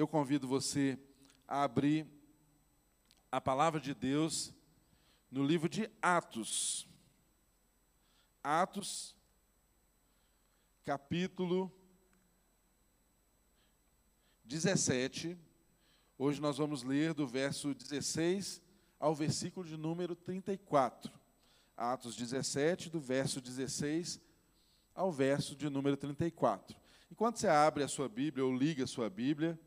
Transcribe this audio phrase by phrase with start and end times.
[0.00, 0.98] eu convido você
[1.46, 2.06] a abrir
[3.30, 4.50] a palavra de Deus
[5.30, 6.88] no livro de Atos.
[8.42, 9.14] Atos,
[10.86, 11.70] capítulo
[14.42, 15.36] 17.
[16.16, 18.62] Hoje nós vamos ler do verso 16
[18.98, 21.12] ao versículo de número 34.
[21.76, 24.18] Atos 17, do verso 16
[24.94, 26.74] ao verso de número 34.
[27.10, 29.60] Enquanto você abre a sua Bíblia ou liga a sua Bíblia,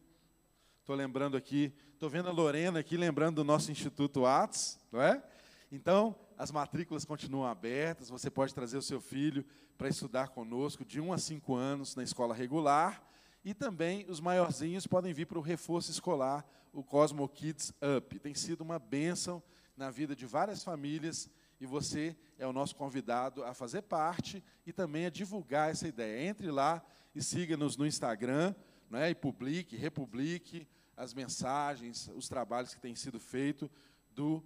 [0.84, 5.24] estou lembrando aqui, estou vendo a Lorena aqui lembrando do nosso Instituto Atos, não é?
[5.71, 9.46] Então, as matrículas continuam abertas, você pode trazer o seu filho
[9.77, 13.01] para estudar conosco de 1 a 5 anos na escola regular,
[13.46, 18.19] e também os maiorzinhos podem vir para o reforço escolar, o Cosmo Kids Up.
[18.19, 19.41] Tem sido uma bênção
[19.77, 21.29] na vida de várias famílias
[21.61, 26.27] e você é o nosso convidado a fazer parte e também a divulgar essa ideia.
[26.27, 26.83] Entre lá
[27.15, 28.54] e siga-nos no Instagram,
[28.89, 33.69] né, e publique, republique as mensagens, os trabalhos que têm sido feitos
[34.11, 34.44] do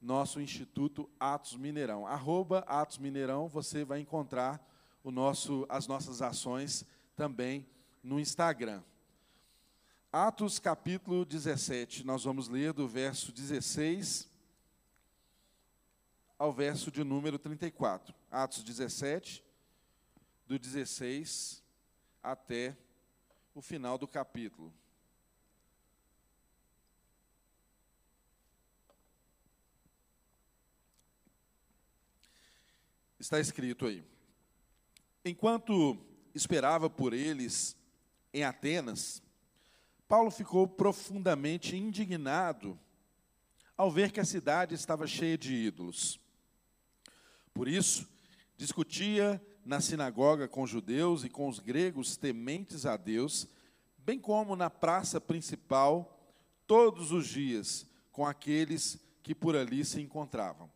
[0.00, 2.06] nosso Instituto Atos Mineirão.
[2.06, 4.64] Arroba Atos Mineirão, você vai encontrar
[5.02, 7.66] o nosso, as nossas ações também
[8.02, 8.82] no Instagram.
[10.12, 14.30] Atos capítulo 17, nós vamos ler do verso 16
[16.38, 18.14] ao verso de número 34.
[18.30, 19.44] Atos 17,
[20.46, 21.62] do 16
[22.22, 22.76] até
[23.56, 24.70] o final do capítulo.
[33.18, 34.04] Está escrito aí.
[35.24, 35.96] Enquanto
[36.34, 37.74] esperava por eles
[38.30, 39.22] em Atenas,
[40.06, 42.78] Paulo ficou profundamente indignado
[43.74, 46.20] ao ver que a cidade estava cheia de ídolos.
[47.54, 48.06] Por isso,
[48.54, 53.48] discutia na sinagoga com judeus e com os gregos tementes a Deus,
[53.98, 56.16] bem como na praça principal,
[56.68, 60.70] todos os dias, com aqueles que por ali se encontravam.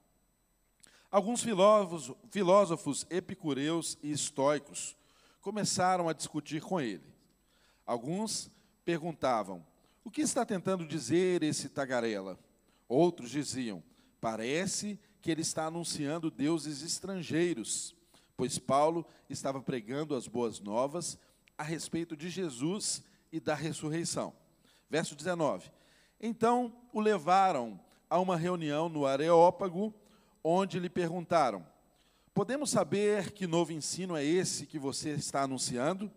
[1.09, 4.97] Alguns filósofos, filósofos epicureus e estoicos
[5.41, 7.07] começaram a discutir com ele.
[7.87, 8.51] Alguns
[8.85, 9.65] perguntavam:
[10.05, 12.37] O que está tentando dizer esse tagarela?
[12.89, 13.83] Outros diziam:
[14.21, 17.95] Parece que ele está anunciando deuses estrangeiros,
[18.41, 21.19] pois Paulo estava pregando as boas novas
[21.59, 24.33] a respeito de Jesus e da ressurreição.
[24.89, 25.71] Verso 19.
[26.19, 27.79] Então o levaram
[28.09, 29.93] a uma reunião no Areópago,
[30.43, 31.67] onde lhe perguntaram:
[32.33, 36.11] Podemos saber que novo ensino é esse que você está anunciando?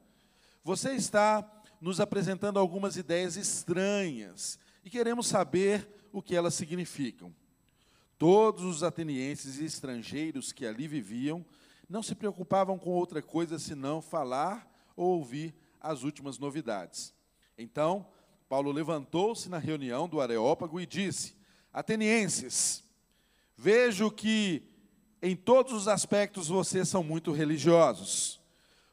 [0.64, 1.46] Você está
[1.82, 7.36] nos apresentando algumas ideias estranhas e queremos saber o que elas significam.
[8.18, 11.46] Todos os atenienses e estrangeiros que ali viviam
[11.94, 17.14] não se preocupavam com outra coisa senão falar ou ouvir as últimas novidades.
[17.56, 18.08] Então,
[18.50, 21.36] Paulo levantou-se na reunião do Areópago e disse:
[21.72, 22.84] Atenienses,
[23.56, 24.64] vejo que
[25.22, 28.42] em todos os aspectos vocês são muito religiosos.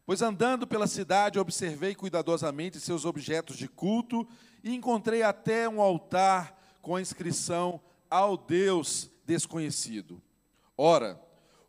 [0.04, 4.28] Pois andando pela cidade, observei cuidadosamente seus objetos de culto
[4.62, 10.20] e encontrei até um altar com a inscrição ao Deus desconhecido.
[10.76, 11.18] Ora,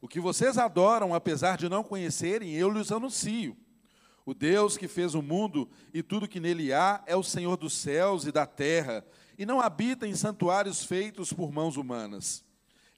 [0.02, 3.56] o que vocês adoram, apesar de não conhecerem, eu lhes anuncio.
[4.26, 7.74] O Deus que fez o mundo e tudo que nele há é o Senhor dos
[7.74, 9.06] céus e da terra,
[9.38, 12.44] e não habita em santuários feitos por mãos humanas.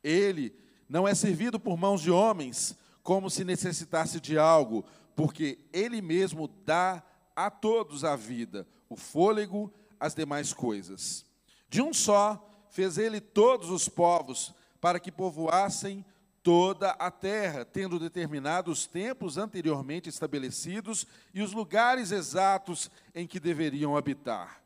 [0.02, 0.56] Ele
[0.88, 6.48] não é servido por mãos de homens, como se necessitasse de algo, porque ele mesmo
[6.66, 7.04] dá
[7.36, 11.26] a todos a vida, o fôlego, as demais coisas.
[11.70, 16.06] De um só fez ele todos os povos para que povoassem
[16.44, 23.40] toda a terra, tendo determinado os tempos anteriormente estabelecidos e os lugares exatos em que
[23.40, 24.62] deveriam habitar.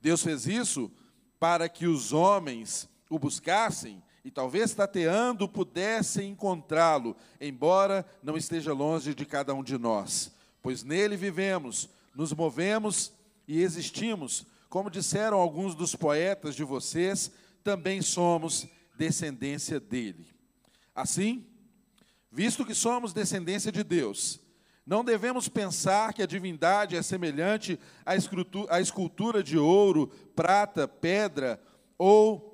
[0.00, 0.92] Deus fez isso
[1.40, 9.14] para que os homens o buscassem e talvez tateando pudessem encontrá-lo, embora não esteja longe
[9.14, 10.30] de cada um de nós,
[10.62, 13.12] pois nele vivemos, nos movemos
[13.48, 17.32] e existimos, como disseram alguns dos poetas de vocês,
[17.64, 20.31] também somos descendência dele.
[20.94, 21.46] Assim,
[22.30, 24.40] visto que somos descendência de Deus,
[24.84, 31.62] não devemos pensar que a divindade é semelhante à escultura de ouro, prata, pedra
[31.96, 32.50] ou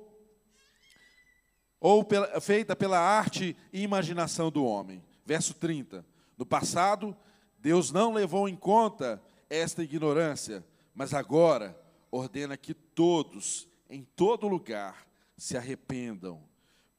[1.81, 5.01] ou pela, feita pela arte e imaginação do homem.
[5.25, 6.05] Verso 30.
[6.37, 7.15] No passado,
[7.57, 11.79] Deus não levou em conta esta ignorância, mas agora
[12.11, 15.07] ordena que todos em todo lugar
[15.37, 16.43] se arrependam,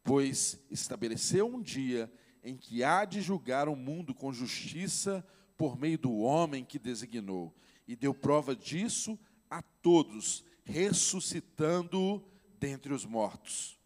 [0.02, 2.10] pois estabeleceu um dia
[2.42, 5.26] em que há de julgar o mundo com justiça
[5.56, 7.54] por meio do homem que designou,
[7.86, 9.18] e deu prova disso
[9.50, 12.24] a todos, ressuscitando
[12.58, 13.78] dentre os mortos.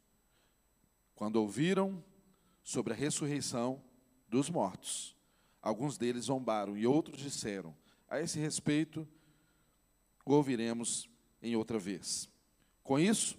[1.16, 2.05] Quando ouviram
[2.62, 3.82] sobre a ressurreição
[4.28, 5.17] dos mortos,
[5.60, 7.75] alguns deles zombaram e outros disseram:
[8.08, 9.08] A esse respeito,
[10.25, 11.08] o ouviremos
[11.43, 12.28] em outra vez.
[12.82, 13.38] Com isso,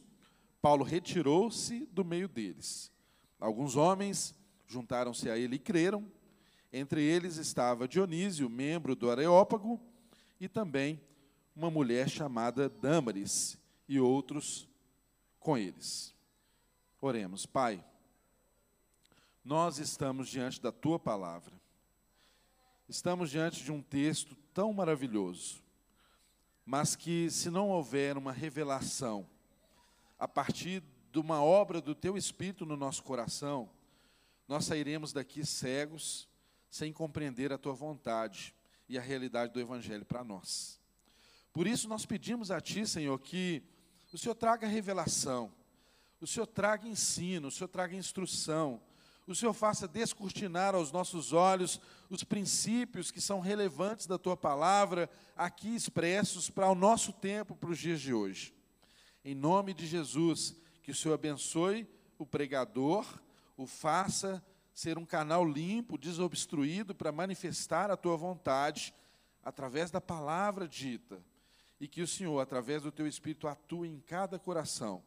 [0.66, 2.92] Paulo retirou-se do meio deles.
[3.40, 4.34] Alguns homens
[4.66, 6.12] juntaram-se a ele e creram.
[6.74, 9.80] Entre eles estava Dionísio, membro do Areópago,
[10.40, 11.00] e também
[11.56, 14.68] uma mulher chamada Dâmaris, e outros
[15.40, 16.16] com eles.
[17.00, 17.86] Oremos, Pai,
[19.44, 21.54] nós estamos diante da tua palavra,
[22.90, 25.62] estamos diante de um texto tão maravilhoso,
[26.66, 29.28] mas que, se não houver uma revelação
[30.18, 33.70] a partir de uma obra do teu Espírito no nosso coração,
[34.48, 36.28] nós sairemos daqui cegos,
[36.70, 38.54] sem compreender a tua vontade
[38.88, 40.80] e a realidade do Evangelho para nós.
[41.54, 43.64] Por isso, nós pedimos a Ti, Senhor, que
[44.12, 45.52] o Senhor traga revelação,
[46.20, 48.82] o Senhor traga ensino, o Senhor traga instrução,
[49.28, 51.80] o Senhor faça descortinar aos nossos olhos
[52.10, 57.72] os princípios que são relevantes da Tua palavra, aqui expressos para o nosso tempo, para
[57.72, 58.54] os dias de hoje.
[59.28, 61.88] Em nome de Jesus, que o Senhor abençoe
[62.20, 63.20] o pregador,
[63.58, 68.94] o faça ser um canal limpo, desobstruído para manifestar a tua vontade
[69.44, 71.20] através da palavra dita.
[71.80, 75.02] E que o Senhor, através do teu espírito, atue em cada coração,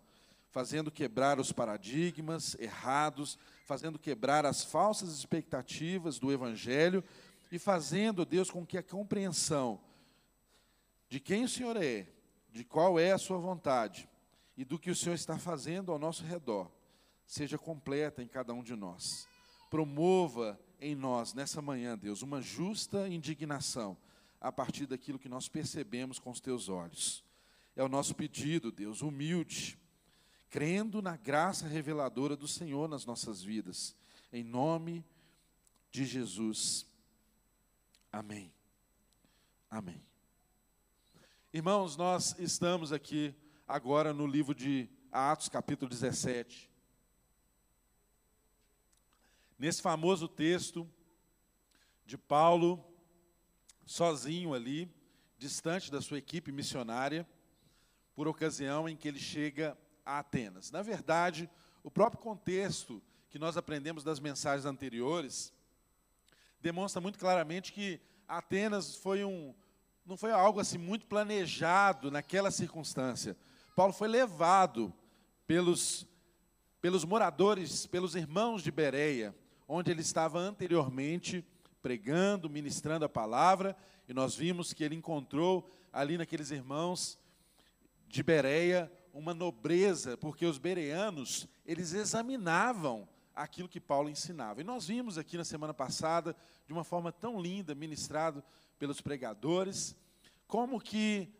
[0.50, 7.04] fazendo quebrar os paradigmas errados, fazendo quebrar as falsas expectativas do evangelho
[7.52, 9.80] e fazendo, Deus, com que a compreensão
[11.08, 12.17] de quem o Senhor é,
[12.58, 14.08] de qual é a sua vontade
[14.56, 16.68] e do que o Senhor está fazendo ao nosso redor,
[17.24, 19.28] seja completa em cada um de nós.
[19.70, 23.96] Promova em nós, nessa manhã, Deus, uma justa indignação
[24.40, 27.24] a partir daquilo que nós percebemos com os teus olhos.
[27.76, 29.78] É o nosso pedido, Deus, humilde,
[30.50, 33.94] crendo na graça reveladora do Senhor nas nossas vidas.
[34.32, 35.04] Em nome
[35.92, 36.84] de Jesus.
[38.10, 38.52] Amém.
[39.70, 40.07] Amém.
[41.58, 43.34] Irmãos, nós estamos aqui
[43.66, 46.70] agora no livro de Atos, capítulo 17.
[49.58, 50.88] Nesse famoso texto
[52.06, 52.80] de Paulo,
[53.84, 54.88] sozinho ali,
[55.36, 57.28] distante da sua equipe missionária,
[58.14, 59.76] por ocasião em que ele chega
[60.06, 60.70] a Atenas.
[60.70, 61.50] Na verdade,
[61.82, 65.52] o próprio contexto que nós aprendemos das mensagens anteriores
[66.60, 69.52] demonstra muito claramente que Atenas foi um
[70.08, 73.36] não foi algo assim muito planejado naquela circunstância.
[73.76, 74.90] Paulo foi levado
[75.46, 76.06] pelos
[76.80, 79.34] pelos moradores, pelos irmãos de Bereia,
[79.66, 81.44] onde ele estava anteriormente
[81.82, 83.76] pregando, ministrando a palavra,
[84.08, 87.18] e nós vimos que ele encontrou ali naqueles irmãos
[88.06, 94.60] de Bereia uma nobreza, porque os bereanos, eles examinavam aquilo que Paulo ensinava.
[94.60, 96.34] E nós vimos aqui na semana passada,
[96.64, 98.42] de uma forma tão linda, ministrado
[98.78, 99.96] pelos pregadores,
[100.46, 101.32] como que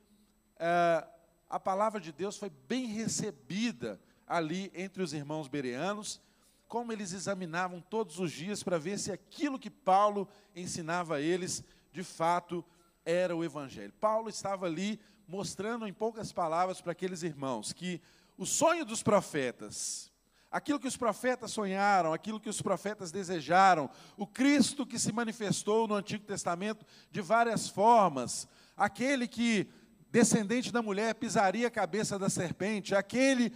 [0.59, 1.07] é,
[1.49, 6.21] a palavra de Deus foi bem recebida ali entre os irmãos bereanos,
[6.67, 11.65] como eles examinavam todos os dias para ver se aquilo que Paulo ensinava a eles,
[11.91, 12.63] de fato,
[13.05, 13.93] era o Evangelho.
[13.95, 18.03] Paulo estava ali mostrando em poucas palavras para aqueles irmãos que
[18.37, 20.08] o sonho dos profetas,
[20.51, 25.87] aquilo que os profetas sonharam, aquilo que os profetas desejaram, o Cristo que se manifestou
[25.87, 29.69] no Antigo Testamento de várias formas, aquele que,
[30.11, 33.53] descendente da mulher, pisaria a cabeça da serpente, aquele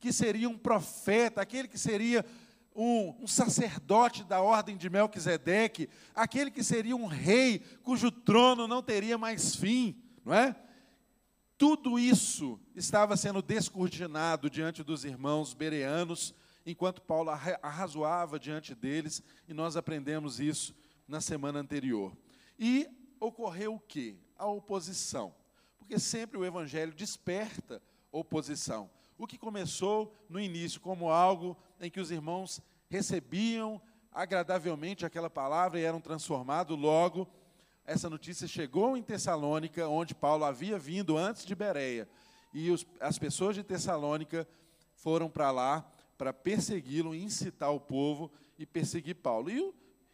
[0.00, 2.24] que seria um profeta, aquele que seria
[2.74, 8.82] um, um, sacerdote da ordem de Melquisedeque, aquele que seria um rei cujo trono não
[8.82, 10.54] teria mais fim, não é?
[11.58, 16.34] Tudo isso estava sendo descortinado diante dos irmãos bereanos,
[16.66, 20.74] enquanto Paulo arrazoava diante deles, e nós aprendemos isso
[21.08, 22.14] na semana anterior.
[22.58, 22.86] E
[23.18, 24.16] ocorreu o quê?
[24.36, 25.34] A oposição.
[25.78, 27.82] Porque sempre o evangelho desperta
[28.12, 28.90] oposição.
[29.16, 32.60] O que começou no início como algo em que os irmãos
[32.90, 33.80] recebiam
[34.12, 37.28] agradavelmente aquela palavra e eram transformados, logo
[37.86, 42.08] essa notícia chegou em Tessalônica, onde Paulo havia vindo antes de Bereia.
[42.52, 44.46] E os, as pessoas de Tessalônica
[44.94, 49.50] foram para lá para persegui-lo, incitar o povo e perseguir Paulo.
[49.50, 49.72] E,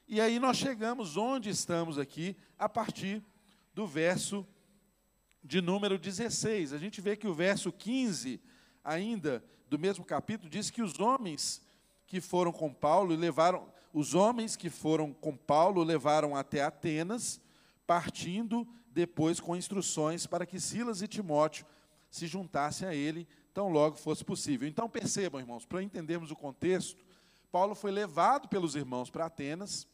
[0.08, 3.22] e aí nós chegamos onde estamos aqui, a partir
[3.72, 4.46] do verso
[5.42, 6.72] de número 16.
[6.72, 8.40] A gente vê que o verso 15
[8.84, 11.62] ainda do mesmo capítulo, diz que os homens
[12.06, 17.40] que foram com Paulo levaram, os homens que foram com Paulo levaram até Atenas,
[17.86, 21.66] partindo depois com instruções para que Silas e Timóteo
[22.10, 24.68] se juntassem a ele tão logo fosse possível.
[24.68, 27.04] Então percebam, irmãos, para entendermos o contexto,
[27.50, 29.86] Paulo foi levado pelos irmãos para Atenas,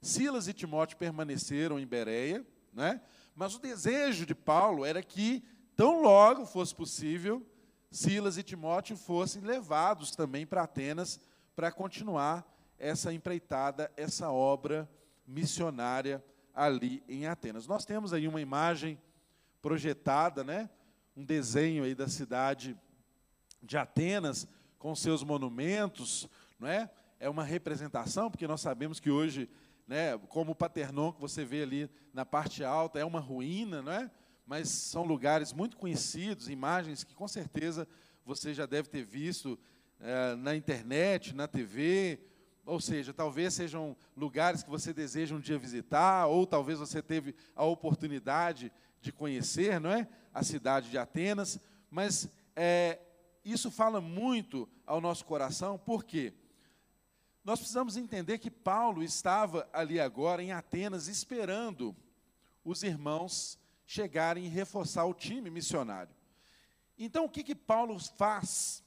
[0.00, 3.00] Silas e Timóteo permaneceram em Bereia, né?
[3.34, 5.44] mas o desejo de Paulo era que,
[5.76, 7.46] tão logo fosse possível,
[7.90, 11.20] Silas e Timóteo fossem levados também para Atenas
[11.54, 14.90] para continuar essa empreitada, essa obra
[15.26, 17.66] missionária ali em Atenas.
[17.66, 18.98] Nós temos aí uma imagem
[19.60, 20.68] projetada, né?
[21.16, 22.76] um desenho aí da cidade
[23.62, 24.46] de Atenas
[24.78, 26.28] com seus monumentos,
[26.58, 26.90] não é?
[27.20, 29.48] É uma representação, porque nós sabemos que hoje,
[29.86, 33.92] né, como o Paternon que você vê ali na parte alta, é uma ruína, não
[33.92, 34.10] é?
[34.44, 37.86] Mas são lugares muito conhecidos, imagens que com certeza
[38.24, 39.58] você já deve ter visto
[40.00, 42.18] é, na internet, na TV,
[42.64, 47.34] ou seja, talvez sejam lugares que você deseja um dia visitar, ou talvez você teve
[47.56, 50.08] a oportunidade de conhecer, não é?
[50.32, 53.00] A cidade de Atenas, mas é,
[53.44, 56.32] isso fala muito ao nosso coração, por quê?
[57.44, 61.96] Nós precisamos entender que Paulo estava ali agora em Atenas esperando
[62.64, 66.14] os irmãos chegarem e reforçar o time missionário.
[66.96, 68.84] Então, o que, que Paulo faz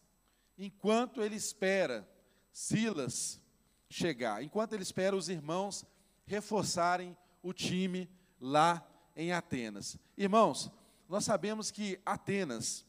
[0.57, 2.07] enquanto ele espera
[2.53, 3.41] Silas
[3.89, 5.85] chegar, enquanto ele espera os irmãos
[6.25, 9.97] reforçarem o time lá em Atenas?
[10.17, 10.71] Irmãos,
[11.07, 12.85] nós sabemos que Atenas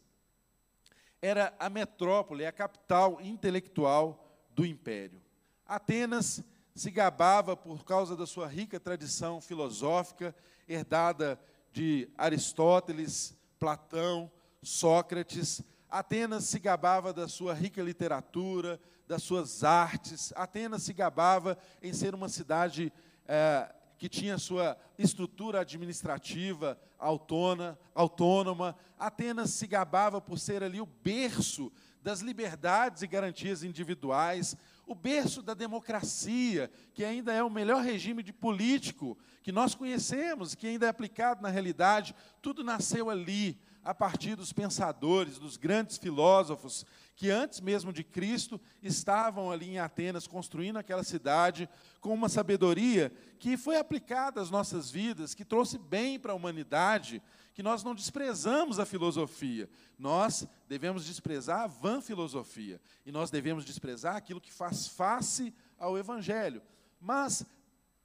[1.20, 5.20] era a metrópole, a capital intelectual do império.
[5.66, 6.42] Atenas
[6.74, 10.34] se gabava por causa da sua rica tradição filosófica,
[10.68, 11.40] herdada
[11.72, 14.30] de Aristóteles, Platão,
[14.62, 15.62] Sócrates.
[15.90, 20.32] Atenas se gabava da sua rica literatura, das suas artes.
[20.34, 22.92] Atenas se gabava em ser uma cidade
[23.26, 28.76] é, que tinha sua estrutura administrativa autônoma, autônoma.
[28.98, 35.42] Atenas se gabava por ser ali o berço das liberdades e garantias individuais, o berço
[35.42, 40.86] da democracia, que ainda é o melhor regime de político que nós conhecemos, que ainda
[40.86, 47.30] é aplicado na realidade, tudo nasceu ali, a partir dos pensadores, dos grandes filósofos, que
[47.30, 51.68] antes mesmo de Cristo estavam ali em Atenas, construindo aquela cidade,
[52.00, 57.22] com uma sabedoria que foi aplicada às nossas vidas, que trouxe bem para a humanidade,
[57.54, 63.64] que nós não desprezamos a filosofia, nós devemos desprezar a vã filosofia, e nós devemos
[63.64, 66.60] desprezar aquilo que faz face ao Evangelho.
[67.00, 67.46] Mas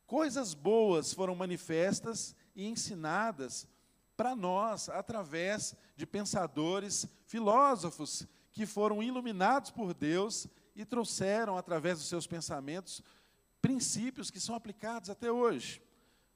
[0.05, 3.67] coisas boas foram manifestas e ensinadas
[4.21, 12.07] para nós através de pensadores, filósofos, que foram iluminados por Deus e trouxeram, através dos
[12.07, 13.01] seus pensamentos,
[13.59, 15.81] princípios que são aplicados até hoje,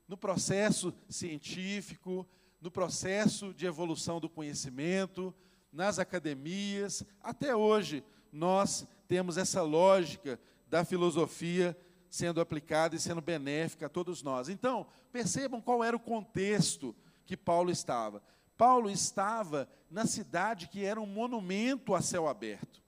[0.07, 2.27] no processo científico,
[2.59, 5.31] no processo de evolução do conhecimento,
[5.71, 11.77] nas academias, até hoje nós temos essa lógica da filosofia
[12.09, 14.49] sendo aplicada e sendo benéfica a todos nós.
[14.49, 18.21] Então, percebam qual era o contexto que Paulo estava.
[18.57, 22.81] Paulo estava na cidade que era um monumento a céu aberto.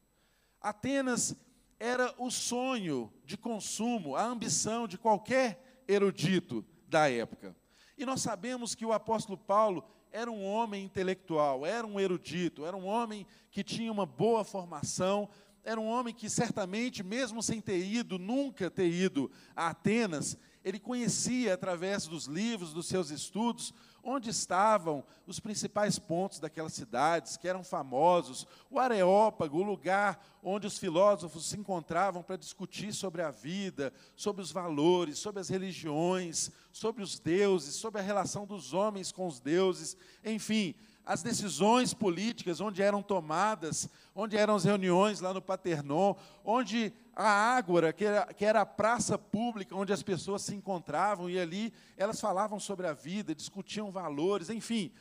[0.62, 1.36] Atenas
[1.79, 7.56] era o sonho de consumo, a ambição de qualquer erudito da época.
[7.98, 12.75] E nós sabemos que o apóstolo Paulo era um homem intelectual, era um erudito, era
[12.75, 15.29] um homem que tinha uma boa formação,
[15.63, 20.79] era um homem que certamente, mesmo sem ter ido, nunca ter ido a Atenas, ele
[20.79, 23.74] conhecia através dos livros, dos seus estudos,
[24.10, 30.66] onde estavam os principais pontos daquelas cidades que eram famosos, o Areópago, o lugar onde
[30.66, 36.50] os filósofos se encontravam para discutir sobre a vida, sobre os valores, sobre as religiões,
[36.72, 40.74] sobre os deuses, sobre a relação dos homens com os deuses, enfim,
[41.06, 47.30] as decisões políticas, onde eram tomadas, onde eram as reuniões lá no Paternon, onde a
[47.56, 51.72] Ágora, que era, que era a praça pública onde as pessoas se encontravam, e ali
[51.96, 54.92] elas falavam sobre a vida, discutiam valores, enfim.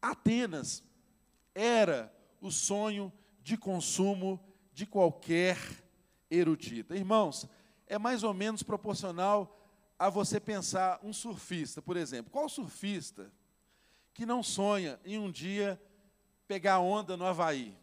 [0.00, 0.84] Atenas
[1.54, 3.10] era o sonho
[3.42, 4.38] de consumo
[4.74, 5.56] de qualquer
[6.30, 6.94] erudita.
[6.94, 7.48] Irmãos,
[7.86, 9.58] é mais ou menos proporcional
[9.98, 12.30] a você pensar um surfista, por exemplo.
[12.30, 13.32] Qual surfista
[14.12, 15.80] que não sonha em um dia
[16.46, 17.79] pegar onda no Havaí?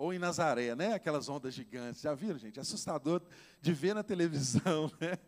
[0.00, 0.94] Ou em Nazaré, né?
[0.94, 2.00] Aquelas ondas gigantes.
[2.00, 2.58] Já viram, gente?
[2.58, 3.20] Assustador
[3.60, 5.18] de ver na televisão, né?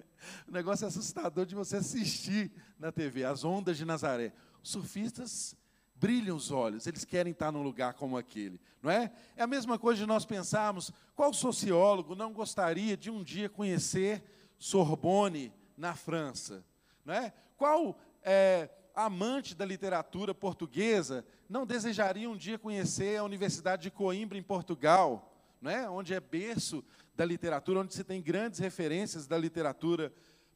[0.48, 4.32] O negócio é assustador de você assistir na TV, as ondas de Nazaré.
[4.62, 5.54] Os surfistas
[5.94, 9.12] brilham os olhos, eles querem estar num lugar como aquele, não é?
[9.36, 14.24] É a mesma coisa de nós pensarmos, qual sociólogo não gostaria de um dia conhecer
[14.58, 16.64] Sorbonne na França,
[17.04, 17.30] não é?
[17.58, 24.38] Qual é, amante da literatura portuguesa, não desejaria um dia conhecer a Universidade de Coimbra,
[24.38, 25.86] em Portugal, né?
[25.86, 26.82] onde é berço
[27.14, 30.10] da literatura, onde se tem grandes referências da literatura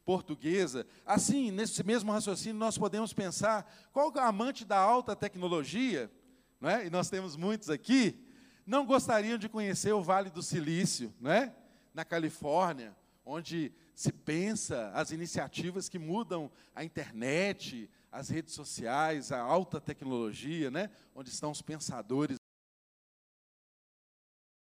[0.07, 0.87] portuguesa.
[1.05, 6.11] Assim, nesse mesmo raciocínio, nós podemos pensar qual é amante da alta tecnologia,
[6.59, 6.87] né?
[6.87, 8.19] e nós temos muitos aqui,
[8.65, 11.55] não gostariam de conhecer o Vale do Silício, né?
[11.93, 19.39] na Califórnia, onde se pensa as iniciativas que mudam a internet, as redes sociais, a
[19.39, 20.91] alta tecnologia, né?
[21.15, 22.39] onde estão os pensadores.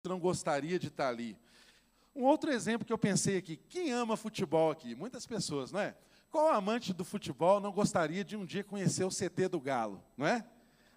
[0.06, 1.36] Não gostaria de estar ali.
[2.14, 4.94] Um outro exemplo que eu pensei aqui: quem ama futebol aqui?
[4.94, 5.96] Muitas pessoas, não é?
[6.30, 10.26] Qual amante do futebol não gostaria de um dia conhecer o CT do Galo, não
[10.26, 10.46] é?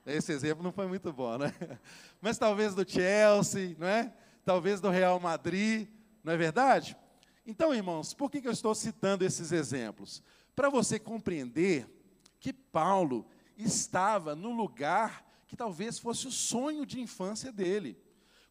[0.05, 1.51] Esse exemplo não foi muito bom, né?
[2.21, 4.13] Mas talvez do Chelsea, não é?
[4.45, 5.87] Talvez do Real Madrid,
[6.23, 6.95] não é verdade?
[7.45, 10.21] Então, irmãos, por que eu estou citando esses exemplos?
[10.55, 11.94] Para você compreender
[12.45, 13.25] que Paulo
[13.57, 17.97] estava no lugar que talvez fosse o sonho de infância dele.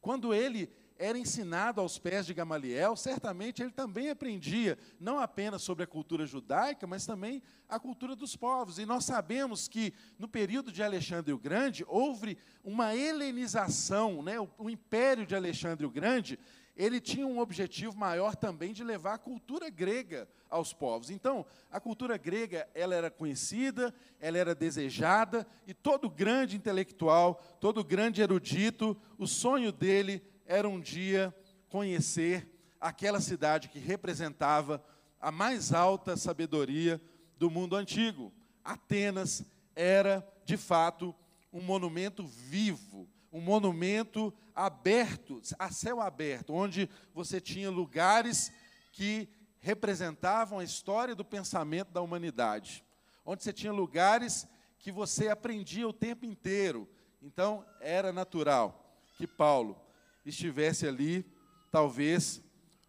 [0.00, 5.84] Quando ele era ensinado aos pés de Gamaliel, certamente ele também aprendia não apenas sobre
[5.84, 8.80] a cultura judaica, mas também a cultura dos povos.
[8.80, 14.40] E nós sabemos que no período de Alexandre o Grande houve uma helenização, né?
[14.40, 16.36] o, o império de Alexandre o Grande
[16.76, 21.10] ele tinha um objetivo maior também de levar a cultura grega aos povos.
[21.10, 27.84] Então, a cultura grega, ela era conhecida, ela era desejada, e todo grande intelectual, todo
[27.84, 31.34] grande erudito, o sonho dele era um dia
[31.68, 32.48] conhecer
[32.80, 34.84] aquela cidade que representava
[35.20, 37.00] a mais alta sabedoria
[37.38, 38.32] do mundo antigo.
[38.62, 41.14] Atenas era, de fato,
[41.52, 48.52] um monumento vivo, um monumento aberto, a céu aberto, onde você tinha lugares
[48.92, 52.84] que representavam a história do pensamento da humanidade,
[53.26, 54.46] onde você tinha lugares
[54.78, 56.88] que você aprendia o tempo inteiro.
[57.20, 59.76] Então, era natural que Paulo
[60.24, 61.26] estivesse ali,
[61.72, 62.40] talvez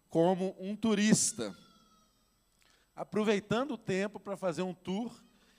[0.08, 1.52] como um turista,
[2.94, 5.12] aproveitando o tempo para fazer um tour,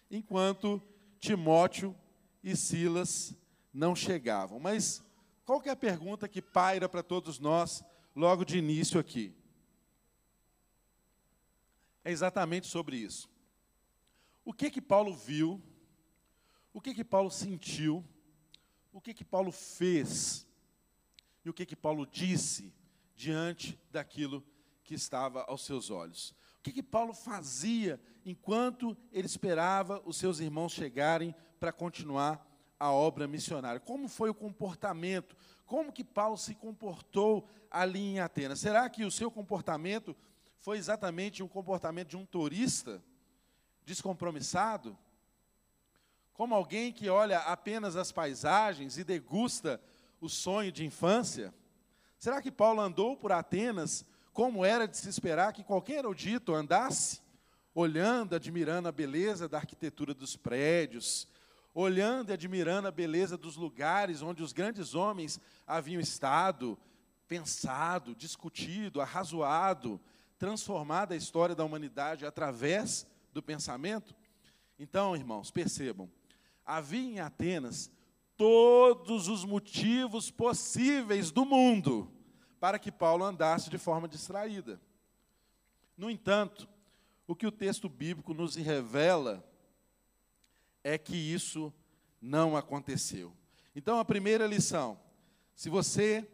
[0.09, 0.81] enquanto
[1.19, 1.93] Timóteo
[2.41, 3.35] e Silas
[3.77, 4.59] não chegavam.
[4.59, 5.03] Mas
[5.45, 7.83] qual é a pergunta que paira para todos nós
[8.15, 9.33] logo de início aqui?
[12.03, 13.29] É exatamente sobre isso.
[14.43, 15.61] O que que Paulo viu?
[16.73, 18.03] O que que Paulo sentiu?
[18.91, 20.47] O que que Paulo fez?
[21.45, 22.73] E o que que Paulo disse
[23.15, 24.43] diante daquilo
[24.83, 26.31] que estava aos seus olhos?
[26.59, 32.45] O que que Paulo fazia enquanto ele esperava os seus irmãos chegarem para continuar
[32.79, 33.79] a obra missionária.
[33.79, 35.35] Como foi o comportamento?
[35.65, 38.59] Como que Paulo se comportou ali em Atenas?
[38.59, 40.15] Será que o seu comportamento
[40.59, 43.01] foi exatamente o comportamento de um turista
[43.85, 44.97] descompromissado?
[46.33, 49.81] Como alguém que olha apenas as paisagens e degusta
[50.21, 51.53] o sonho de infância?
[52.19, 57.21] Será que Paulo andou por Atenas como era de se esperar que qualquer erudito andasse,
[57.73, 61.27] olhando, admirando a beleza da arquitetura dos prédios,
[61.79, 66.75] olhando e admirando a beleza dos lugares onde os grandes homens haviam estado,
[67.27, 70.01] pensado, discutido, arrazoado,
[70.39, 74.15] transformado a história da humanidade através do pensamento?
[74.79, 76.09] Então, irmãos, percebam,
[76.65, 77.91] havia em Atenas
[78.35, 82.11] todos os motivos possíveis do mundo
[82.59, 84.81] para que Paulo andasse de forma distraída.
[85.95, 86.67] No entanto,
[87.27, 89.46] o que o texto bíblico nos revela
[90.87, 91.73] é que isso
[92.21, 93.33] não aconteceu.
[93.75, 94.97] Então, a primeira lição:
[95.53, 96.25] se você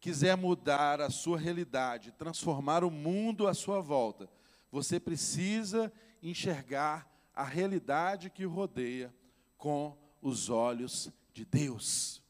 [0.00, 4.26] quiser mudar a sua realidade, transformar o mundo à sua volta,
[4.72, 9.14] você precisa enxergar a realidade que o rodeia
[9.58, 12.22] com os olhos de Deus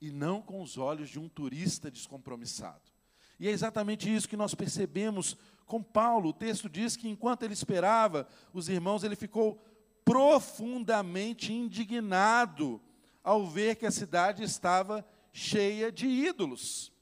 [0.00, 2.92] e não com os olhos de um turista descompromissado.
[3.40, 6.28] E é exatamente isso que nós percebemos com Paulo.
[6.28, 9.58] O texto diz que enquanto ele esperava os irmãos, ele ficou
[10.04, 12.80] profundamente indignado
[13.22, 16.92] ao ver que a cidade estava cheia de ídolos.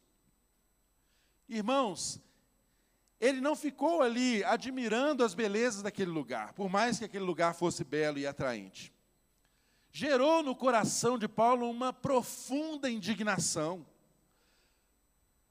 [1.49, 2.21] Irmãos,
[3.21, 7.85] ele não ficou ali admirando as belezas daquele lugar, por mais que aquele lugar fosse
[7.85, 8.93] belo e atraente.
[9.93, 13.87] Gerou no coração de Paulo uma profunda indignação.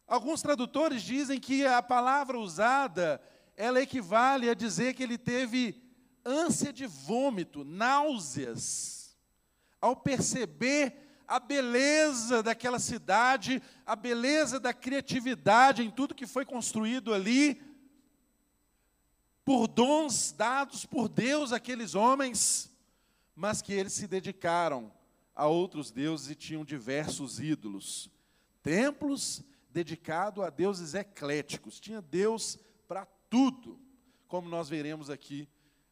[0.07, 3.21] Alguns tradutores dizem que a palavra usada,
[3.55, 5.80] ela equivale a dizer que ele teve
[6.25, 9.15] ânsia de vômito, náuseas,
[9.79, 10.95] ao perceber
[11.27, 17.61] a beleza daquela cidade, a beleza da criatividade em tudo que foi construído ali,
[19.45, 22.69] por dons dados por Deus àqueles homens,
[23.35, 24.91] mas que eles se dedicaram
[25.35, 28.09] a outros deuses e tinham diversos ídolos.
[28.61, 33.79] Templos dedicados a deuses ecléticos, tinha Deus para tudo,
[34.27, 35.47] como nós veremos aqui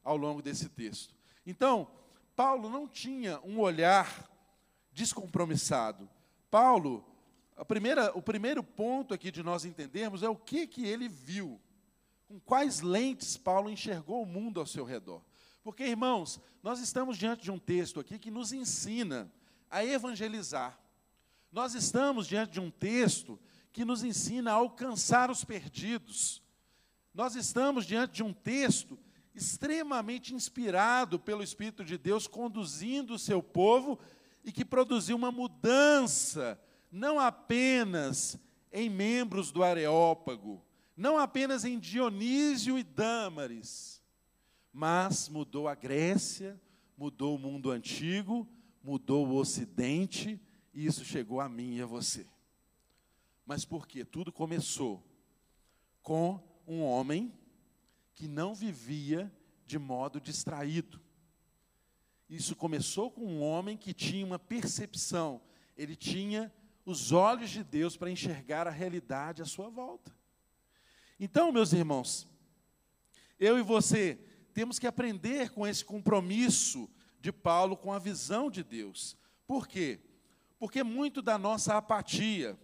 [0.09, 1.13] ao longo desse texto.
[1.45, 1.87] Então,
[2.35, 4.27] Paulo não tinha um olhar
[4.91, 6.09] descompromissado.
[6.49, 7.05] Paulo,
[7.67, 11.61] primeira, o primeiro ponto aqui de nós entendermos é o que, que ele viu,
[12.27, 15.21] com quais lentes Paulo enxergou o mundo ao seu redor.
[15.61, 19.31] Porque, irmãos, nós estamos diante de um texto aqui que nos ensina
[19.69, 20.79] a evangelizar.
[21.51, 23.39] Nós estamos diante de um texto
[23.71, 26.41] que nos ensina a alcançar os perdidos.
[27.13, 28.97] Nós estamos diante de um texto
[29.33, 33.99] extremamente inspirado pelo Espírito de Deus, conduzindo o seu povo
[34.43, 36.59] e que produziu uma mudança,
[36.91, 38.37] não apenas
[38.71, 40.63] em membros do Areópago,
[40.95, 44.01] não apenas em Dionísio e Dâmaris,
[44.71, 46.59] mas mudou a Grécia,
[46.97, 48.47] mudou o mundo antigo,
[48.83, 50.39] mudou o Ocidente,
[50.73, 52.27] e isso chegou a mim e a você.
[53.45, 54.05] Mas por quê?
[54.05, 55.03] Tudo começou
[56.03, 57.33] com um homem
[58.19, 59.31] que não vivia
[59.65, 60.99] de modo distraído.
[62.29, 65.41] Isso começou com um homem que tinha uma percepção,
[65.77, 66.53] ele tinha
[66.85, 70.13] os olhos de Deus para enxergar a realidade à sua volta.
[71.17, 72.27] Então, meus irmãos,
[73.39, 74.19] eu e você
[74.53, 76.89] temos que aprender com esse compromisso
[77.21, 79.15] de Paulo com a visão de Deus.
[79.47, 80.01] Por quê?
[80.59, 82.59] Porque muito da nossa apatia,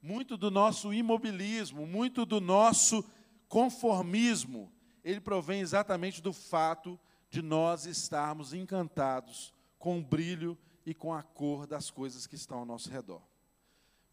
[0.00, 3.04] muito do nosso imobilismo, muito do nosso
[3.48, 4.72] conformismo,
[5.04, 11.22] ele provém exatamente do fato de nós estarmos encantados com o brilho e com a
[11.22, 13.22] cor das coisas que estão ao nosso redor.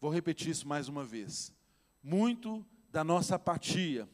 [0.00, 1.52] Vou repetir isso mais uma vez.
[2.02, 4.08] Muito da nossa apatia,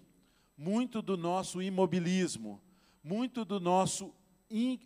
[0.57, 2.61] muito do nosso imobilismo,
[3.03, 4.15] muito do nosso,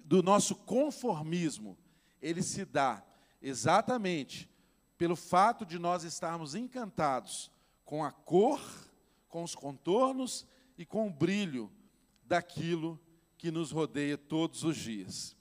[0.04, 1.78] do nosso conformismo,
[2.20, 3.04] ele se dá
[3.40, 4.50] exatamente
[4.96, 7.50] pelo fato de nós estarmos encantados
[7.84, 8.60] com a cor,
[9.28, 10.44] com os contornos
[10.76, 11.70] e com o brilho
[12.28, 13.00] daquilo
[13.38, 15.36] que nos rodeia todos os dias.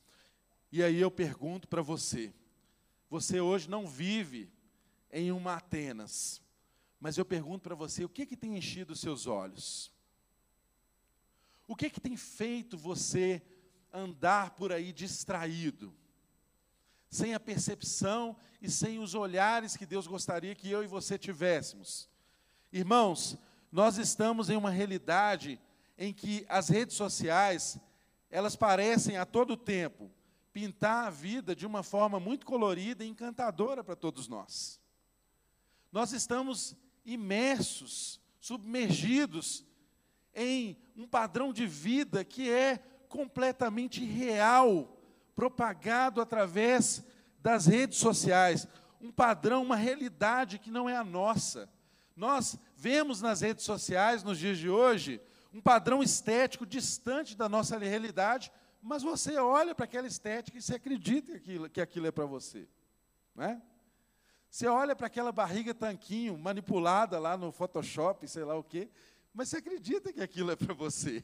[0.72, 2.34] E aí eu pergunto para você:
[3.10, 4.50] você hoje não vive
[5.12, 6.42] em uma Atenas,
[7.00, 9.92] mas eu pergunto para você: o que, que tem enchido os seus olhos?
[11.68, 13.42] O que, que tem feito você
[13.92, 15.94] andar por aí distraído?
[17.10, 22.10] Sem a percepção e sem os olhares que Deus gostaria que eu e você tivéssemos.
[22.72, 23.38] Irmãos,
[23.72, 25.60] nós estamos em uma realidade
[25.98, 27.80] em que as redes sociais,
[28.30, 30.12] elas parecem a todo tempo
[30.54, 34.80] pintar a vida de uma forma muito colorida e encantadora para todos nós.
[35.92, 39.66] Nós estamos imersos, submergidos
[40.34, 45.00] em um padrão de vida que é completamente real,
[45.36, 47.04] propagado através
[47.40, 48.68] das redes sociais,
[49.00, 51.70] um padrão, uma realidade que não é a nossa.
[52.16, 55.22] Nós vemos nas redes sociais, nos dias de hoje,
[55.54, 60.76] um padrão estético distante da nossa realidade, mas você olha para aquela estética e você
[60.76, 62.68] acredita que aquilo, que aquilo é para você.
[63.36, 63.62] Não é?
[64.50, 68.90] Você olha para aquela barriga tanquinho manipulada lá no Photoshop, sei lá o quê,
[69.34, 71.24] mas você acredita que aquilo é para você.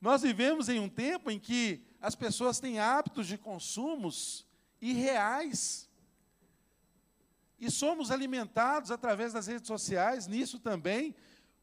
[0.00, 4.46] Nós vivemos em um tempo em que as pessoas têm hábitos de consumos
[4.80, 5.88] irreais.
[7.58, 11.14] E somos alimentados através das redes sociais nisso também,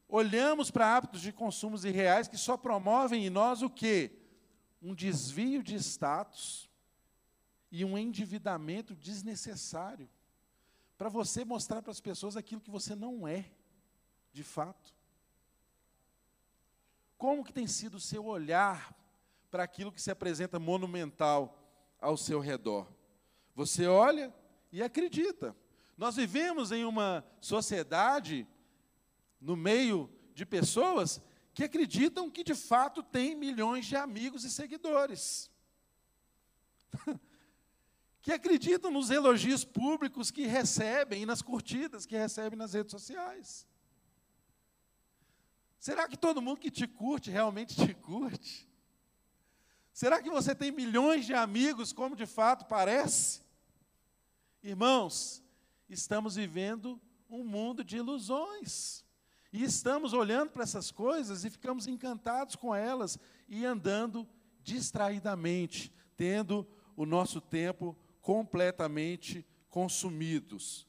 [0.10, 4.12] olhamos para hábitos de consumos irreais que só promovem em nós o quê?
[4.82, 6.68] Um desvio de status
[7.72, 10.10] e um endividamento desnecessário
[10.98, 13.46] para você mostrar para as pessoas aquilo que você não é,
[14.34, 14.94] de fato.
[17.18, 18.94] Como que tem sido o seu olhar
[19.52, 21.58] para aquilo que se apresenta monumental
[22.02, 22.92] ao seu redor?
[23.56, 24.34] Você olha
[24.72, 25.56] e acredita.
[25.98, 28.48] Nós vivemos em uma sociedade
[29.40, 31.22] no meio de pessoas
[31.54, 35.52] que acreditam que de fato tem milhões de amigos e seguidores.
[38.22, 43.68] que acreditam nos elogios públicos que recebem e nas curtidas que recebem nas redes sociais.
[45.80, 48.68] Será que todo mundo que te curte realmente te curte?
[49.94, 53.42] Será que você tem milhões de amigos, como de fato parece?
[54.62, 55.44] Irmãos,
[55.90, 59.06] estamos vivendo um mundo de ilusões.
[59.52, 64.28] E estamos olhando para essas coisas e ficamos encantados com elas e andando
[64.64, 70.88] distraidamente, tendo o nosso tempo completamente consumidos,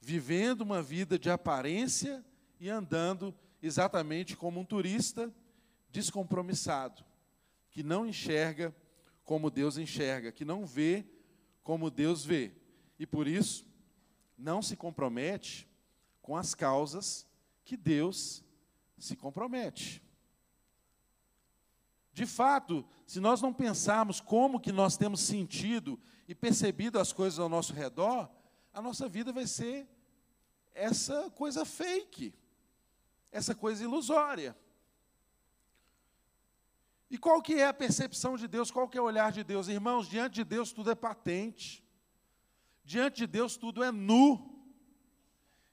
[0.00, 2.24] vivendo uma vida de aparência
[2.58, 5.32] e andando exatamente como um turista
[5.90, 7.04] descompromissado,
[7.70, 8.74] que não enxerga
[9.24, 11.04] como Deus enxerga, que não vê
[11.62, 12.52] como Deus vê.
[12.98, 13.66] E por isso,
[14.38, 15.68] não se compromete
[16.22, 17.25] com as causas
[17.66, 18.44] que Deus
[18.96, 20.00] se compromete.
[22.12, 27.40] De fato, se nós não pensarmos como que nós temos sentido e percebido as coisas
[27.40, 28.30] ao nosso redor,
[28.72, 29.86] a nossa vida vai ser
[30.72, 32.32] essa coisa fake,
[33.32, 34.56] essa coisa ilusória.
[37.10, 38.70] E qual que é a percepção de Deus?
[38.70, 39.66] Qual que é o olhar de Deus?
[39.66, 41.84] Irmãos, diante de Deus tudo é patente.
[42.84, 44.64] Diante de Deus tudo é nu.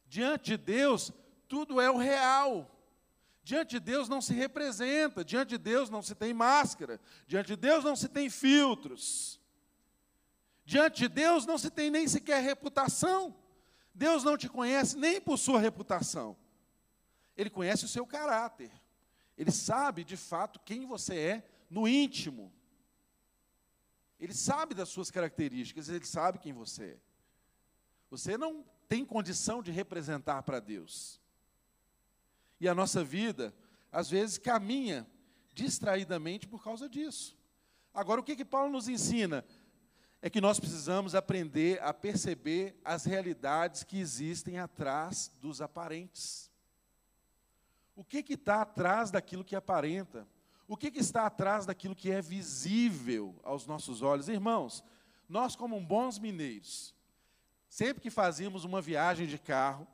[0.08, 1.12] Diante de Deus
[1.54, 2.68] tudo é o real.
[3.44, 7.56] Diante de Deus não se representa, diante de Deus não se tem máscara, diante de
[7.56, 9.40] Deus não se tem filtros.
[10.66, 13.36] Diante de Deus não se tem nem sequer reputação.
[13.94, 16.36] Deus não te conhece nem por sua reputação.
[17.38, 18.72] Ele conhece o seu caráter.
[19.38, 22.52] Ele sabe de fato quem você é no íntimo.
[24.20, 26.98] Ele sabe das suas características, ele sabe quem você é.
[28.10, 31.22] Você não tem condição de representar para Deus.
[32.64, 33.54] E a nossa vida,
[33.92, 35.06] às vezes, caminha
[35.54, 37.38] distraidamente por causa disso.
[37.94, 39.44] Agora, o que, que Paulo nos ensina?
[40.22, 46.50] É que nós precisamos aprender a perceber as realidades que existem atrás dos aparentes.
[47.98, 50.26] O que está atrás daquilo que aparenta?
[50.66, 54.30] O que, que está atrás daquilo que é visível aos nossos olhos?
[54.30, 54.82] Irmãos,
[55.28, 56.96] nós, como bons mineiros,
[57.68, 59.86] sempre que fazíamos uma viagem de carro,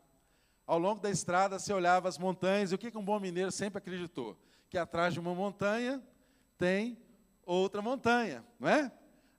[0.69, 3.51] ao longo da estrada você olhava as montanhas, e o que, que um bom mineiro
[3.51, 4.37] sempre acreditou?
[4.69, 5.99] Que atrás de uma montanha
[6.59, 6.95] tem
[7.43, 8.91] outra montanha, não é?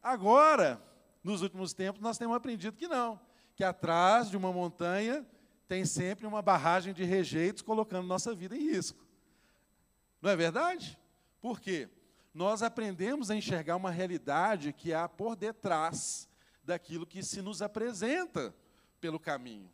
[0.03, 0.83] Agora,
[1.23, 3.21] nos últimos tempos, nós temos aprendido que não,
[3.55, 5.25] que atrás de uma montanha
[5.69, 9.07] tem sempre uma barragem de rejeitos colocando nossa vida em risco.
[10.21, 10.99] Não é verdade?
[11.41, 11.89] Por quê?
[12.35, 16.29] Nós aprendemos a enxergar uma realidade que há por detrás
[16.65, 18.53] daquilo que se nos apresenta
[19.01, 19.71] pelo caminho.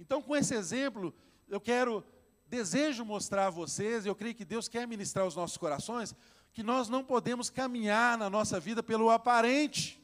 [0.00, 1.14] Então, com esse exemplo,
[1.46, 2.02] eu quero,
[2.46, 6.14] desejo mostrar a vocês, eu creio que Deus quer ministrar os nossos corações,
[6.54, 10.02] que nós não podemos caminhar na nossa vida pelo aparente,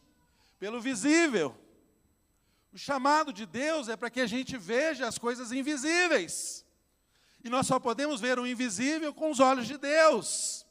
[0.58, 1.56] pelo visível.
[2.74, 6.62] O chamado de Deus é para que a gente veja as coisas invisíveis.
[7.42, 10.66] E nós só podemos ver o invisível com os olhos de Deus.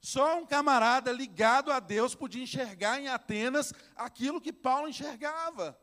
[0.00, 5.78] Só um camarada ligado a Deus podia enxergar em Atenas aquilo que Paulo enxergava.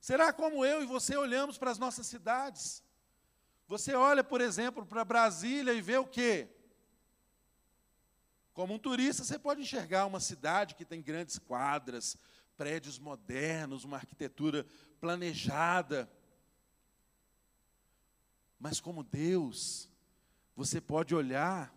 [0.00, 2.82] Será como eu e você olhamos para as nossas cidades?
[3.68, 6.48] Você olha, por exemplo, para Brasília e vê o quê?
[8.52, 12.16] Como um turista, você pode enxergar uma cidade que tem grandes quadras,
[12.56, 14.66] prédios modernos, uma arquitetura
[15.00, 16.10] planejada.
[18.58, 19.88] Mas como Deus,
[20.56, 21.74] você pode olhar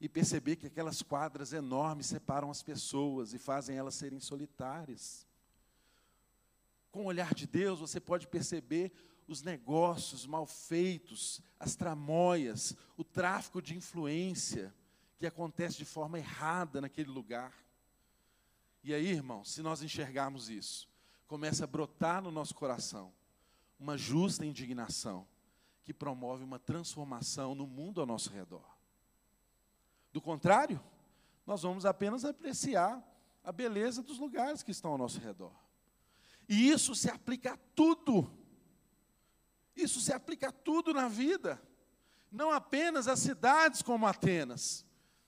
[0.00, 5.26] e perceber que aquelas quadras enormes separam as pessoas e fazem elas serem solitárias.
[6.94, 8.92] Com o olhar de Deus, você pode perceber
[9.26, 14.72] os negócios mal feitos, as tramóias, o tráfico de influência
[15.18, 17.52] que acontece de forma errada naquele lugar.
[18.80, 20.88] E aí, irmão, se nós enxergarmos isso,
[21.26, 23.12] começa a brotar no nosso coração
[23.76, 25.26] uma justa indignação
[25.82, 28.72] que promove uma transformação no mundo ao nosso redor.
[30.12, 30.80] Do contrário,
[31.44, 33.02] nós vamos apenas apreciar
[33.42, 35.63] a beleza dos lugares que estão ao nosso redor.
[36.48, 38.30] E isso se aplica a tudo.
[39.74, 41.60] Isso se aplica a tudo na vida.
[42.30, 44.84] Não apenas a cidades como Atenas.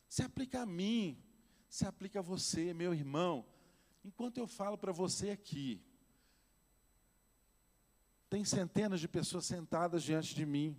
[0.09, 1.23] Se aplica a mim,
[1.69, 3.45] se aplica a você, meu irmão.
[4.05, 5.81] Enquanto eu falo para você aqui,
[8.29, 10.79] tem centenas de pessoas sentadas diante de mim.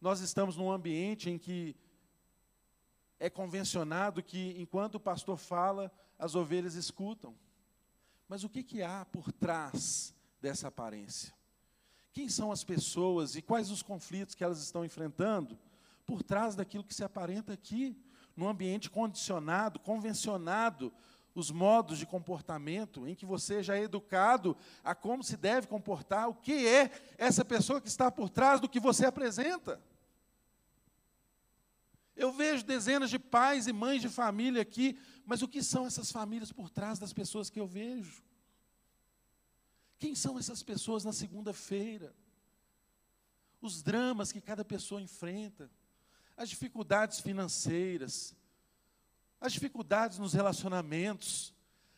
[0.00, 1.74] Nós estamos num ambiente em que
[3.18, 7.34] é convencionado que, enquanto o pastor fala, as ovelhas escutam.
[8.28, 11.34] Mas o que, que há por trás dessa aparência?
[12.12, 15.58] Quem são as pessoas e quais os conflitos que elas estão enfrentando
[16.06, 17.96] por trás daquilo que se aparenta aqui?
[18.36, 20.92] num ambiente condicionado, convencionado,
[21.34, 26.28] os modos de comportamento, em que você já é educado a como se deve comportar,
[26.28, 29.80] o que é essa pessoa que está por trás do que você apresenta.
[32.16, 36.12] Eu vejo dezenas de pais e mães de família aqui, mas o que são essas
[36.12, 38.22] famílias por trás das pessoas que eu vejo?
[39.98, 42.14] Quem são essas pessoas na segunda-feira?
[43.60, 45.70] Os dramas que cada pessoa enfrenta
[46.36, 48.36] as dificuldades financeiras,
[49.40, 51.54] as dificuldades nos relacionamentos,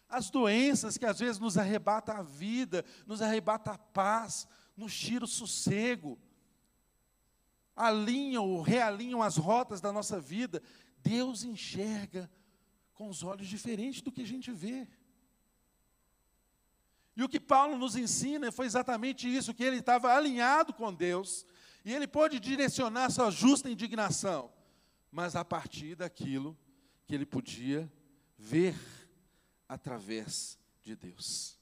[0.08, 5.24] as doenças que às vezes nos arrebata a vida, nos arrebata a paz, nos tira
[5.24, 6.18] o sossego,
[7.76, 10.62] alinham ou realinham as rotas da nossa vida.
[11.02, 12.30] Deus enxerga
[12.94, 14.88] com os olhos diferentes do que a gente vê.
[17.14, 21.46] E o que Paulo nos ensina foi exatamente isso, que ele estava alinhado com Deus,
[21.84, 24.52] e ele pôde direcionar sua justa indignação,
[25.10, 26.58] mas a partir daquilo
[27.06, 27.90] que ele podia
[28.36, 28.76] ver
[29.68, 31.58] através de Deus.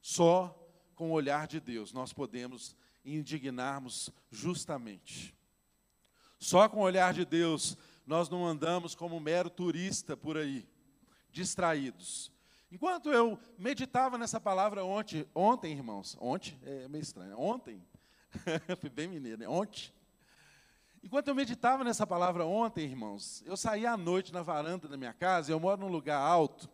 [0.00, 0.56] Só
[0.94, 2.74] com o olhar de Deus nós podemos
[3.06, 5.34] indignarmos justamente.
[6.38, 10.66] Só com o olhar de Deus nós não andamos como mero turista por aí,
[11.32, 12.30] distraídos.
[12.70, 17.36] Enquanto eu meditava nessa palavra ontem, ontem, irmãos, ontem, é meio estranho, né?
[17.36, 17.82] ontem,
[18.80, 19.48] fui bem mineiro, né?
[19.48, 19.92] ontem.
[21.02, 25.12] Enquanto eu meditava nessa palavra ontem, irmãos, eu saía à noite na varanda da minha
[25.12, 26.68] casa, eu moro num lugar alto,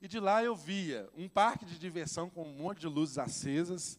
[0.00, 3.98] e de lá eu via um parque de diversão com um monte de luzes acesas,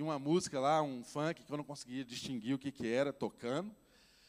[0.00, 3.12] e uma música lá, um funk que eu não conseguia distinguir o que, que era,
[3.12, 3.70] tocando.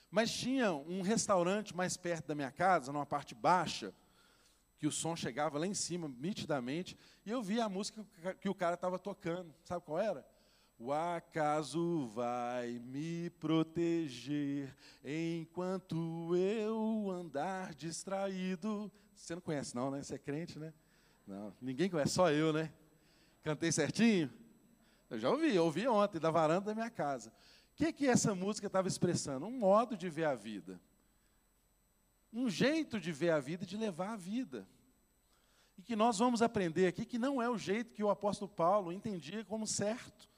[0.09, 3.93] Mas tinha um restaurante mais perto da minha casa, numa parte baixa,
[4.77, 8.05] que o som chegava lá em cima, nitidamente, e eu via a música
[8.41, 9.55] que o cara estava tocando.
[9.63, 10.27] Sabe qual era?
[10.77, 18.91] O acaso vai me proteger enquanto eu andar distraído.
[19.15, 20.03] Você não conhece, não, né?
[20.03, 20.73] Você é crente, né?
[21.25, 22.73] Não, ninguém conhece, só eu, né?
[23.41, 24.40] Cantei certinho?
[25.11, 27.31] Eu já ouvi, eu ouvi ontem, da varanda da minha casa
[27.81, 29.47] que, que essa música estava expressando?
[29.47, 30.79] Um modo de ver a vida.
[32.31, 34.67] Um jeito de ver a vida de levar a vida.
[35.75, 38.93] E que nós vamos aprender aqui que não é o jeito que o apóstolo Paulo
[38.93, 40.29] entendia como certo.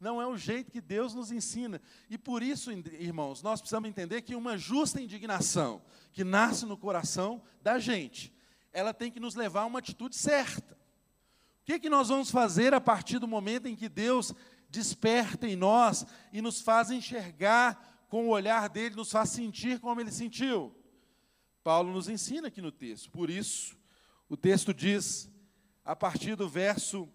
[0.00, 1.82] Não é o jeito que Deus nos ensina.
[2.08, 7.42] E por isso, irmãos, nós precisamos entender que uma justa indignação que nasce no coração
[7.62, 8.34] da gente,
[8.72, 10.76] ela tem que nos levar a uma atitude certa.
[11.66, 14.32] O que, que nós vamos fazer a partir do momento em que Deus
[14.68, 20.00] desperta em nós e nos faz enxergar com o olhar dele, nos faz sentir como
[20.00, 20.72] ele sentiu.
[21.64, 23.10] Paulo nos ensina aqui no texto.
[23.10, 23.76] Por isso,
[24.28, 25.28] o texto diz,
[25.84, 27.08] a partir do verso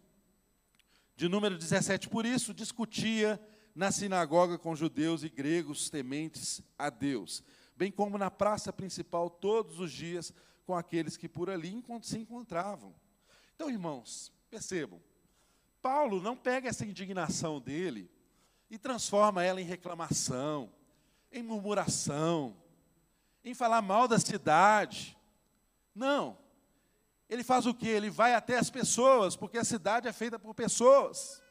[1.16, 3.40] de número 17, por isso discutia
[3.74, 7.42] na sinagoga com judeus e gregos tementes a Deus,
[7.78, 10.34] bem como na praça principal todos os dias
[10.66, 12.94] com aqueles que por ali se encontravam.
[13.56, 15.02] Então, irmãos, percebam,
[15.82, 18.12] Paulo não pega essa indignação dele
[18.70, 20.70] e transforma ela em reclamação,
[21.32, 22.56] em murmuração,
[23.46, 25.18] em falar mal da cidade.
[25.96, 26.38] Não.
[27.30, 27.88] Ele faz o que?
[27.88, 31.42] Ele vai até as pessoas, porque a cidade é feita por pessoas.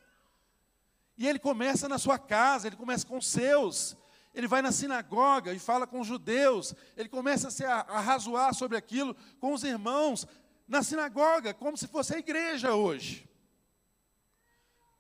[1.17, 3.97] E ele começa na sua casa, ele começa com os seus.
[4.35, 6.75] Ele vai na sinagoga e fala com os judeus.
[6.97, 10.27] Ele começa a se arrazoar sobre aquilo com os irmãos
[10.71, 13.29] na sinagoga, como se fosse a igreja hoje.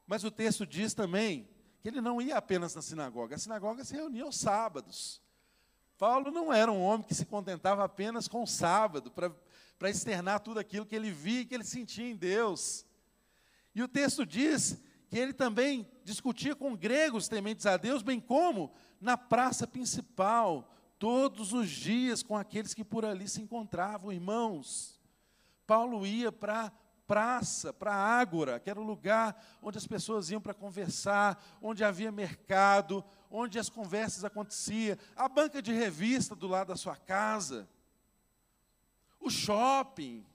[0.04, 1.48] Mas o texto diz também
[1.80, 5.22] que ele não ia apenas na sinagoga, a sinagoga se reunia aos sábados.
[5.96, 10.58] Paulo não era um homem que se contentava apenas com o sábado, para externar tudo
[10.58, 12.84] aquilo que ele via e que ele sentia em Deus.
[13.72, 14.76] E o texto diz
[15.08, 21.52] que ele também discutia com gregos tementes a Deus, bem como na praça principal, todos
[21.52, 24.99] os dias com aqueles que por ali se encontravam, irmãos.
[25.70, 26.72] Paulo ia para
[27.06, 31.84] praça, para a ágora, que era o lugar onde as pessoas iam para conversar, onde
[31.84, 37.68] havia mercado, onde as conversas aconteciam, a banca de revista do lado da sua casa,
[39.20, 40.26] o shopping,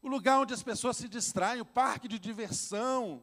[0.00, 3.22] o lugar onde as pessoas se distraem, o parque de diversão.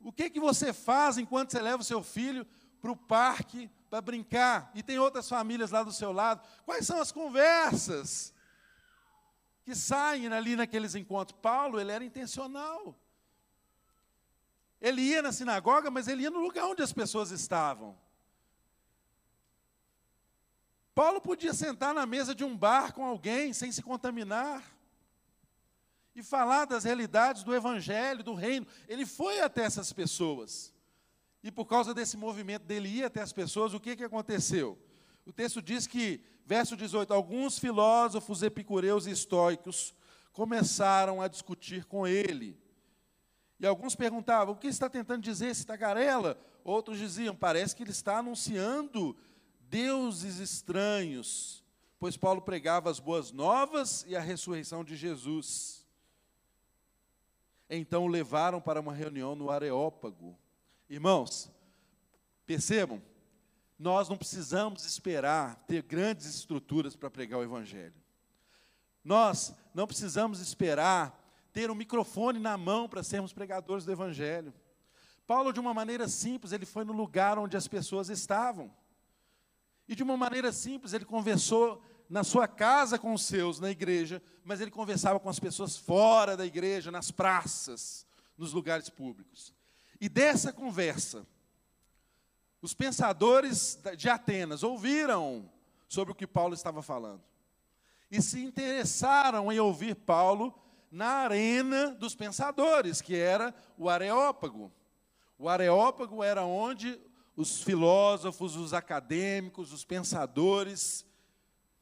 [0.00, 2.44] O que, que você faz enquanto você leva o seu filho
[2.82, 6.44] para o parque para brincar e tem outras famílias lá do seu lado?
[6.64, 8.34] Quais são as conversas?
[9.70, 11.38] Que saem ali naqueles encontros.
[11.40, 12.98] Paulo, ele era intencional.
[14.80, 17.96] Ele ia na sinagoga, mas ele ia no lugar onde as pessoas estavam.
[20.92, 24.60] Paulo podia sentar na mesa de um bar com alguém sem se contaminar
[26.16, 28.66] e falar das realidades do evangelho, do reino.
[28.88, 30.74] Ele foi até essas pessoas.
[31.44, 34.76] E por causa desse movimento dele ir até as pessoas, o que, que aconteceu?
[35.24, 39.94] O texto diz que, verso 18, alguns filósofos epicureus e estoicos
[40.32, 42.58] começaram a discutir com ele.
[43.60, 46.36] E alguns perguntavam: o que está tentando dizer esse tagarela?
[46.64, 49.16] Outros diziam: parece que ele está anunciando
[49.60, 51.64] deuses estranhos,
[52.00, 55.86] pois Paulo pregava as boas novas e a ressurreição de Jesus.
[57.68, 60.36] Então o levaram para uma reunião no Areópago.
[60.88, 61.48] Irmãos,
[62.44, 63.00] percebam,
[63.80, 67.94] nós não precisamos esperar ter grandes estruturas para pregar o Evangelho.
[69.02, 71.18] Nós não precisamos esperar
[71.50, 74.52] ter um microfone na mão para sermos pregadores do Evangelho.
[75.26, 78.70] Paulo, de uma maneira simples, ele foi no lugar onde as pessoas estavam.
[79.88, 84.22] E de uma maneira simples, ele conversou na sua casa com os seus, na igreja,
[84.44, 88.06] mas ele conversava com as pessoas fora da igreja, nas praças,
[88.36, 89.54] nos lugares públicos.
[89.98, 91.26] E dessa conversa,
[92.62, 95.50] os pensadores de Atenas ouviram
[95.88, 97.22] sobre o que Paulo estava falando
[98.10, 100.52] e se interessaram em ouvir Paulo
[100.90, 104.72] na arena dos pensadores, que era o Areópago.
[105.38, 107.00] O Areópago era onde
[107.36, 111.06] os filósofos, os acadêmicos, os pensadores,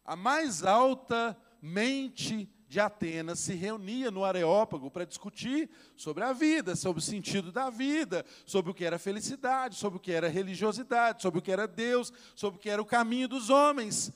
[0.04, 6.76] a mais alta mente de Atenas se reunia no Areópago para discutir sobre a vida,
[6.76, 11.22] sobre o sentido da vida, sobre o que era felicidade, sobre o que era religiosidade,
[11.22, 14.12] sobre o que era Deus, sobre o que era o caminho dos homens.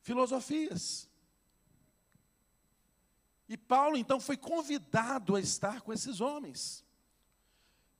[0.00, 1.08] Filosofias.
[3.48, 6.84] E Paulo, então, foi convidado a estar com esses homens.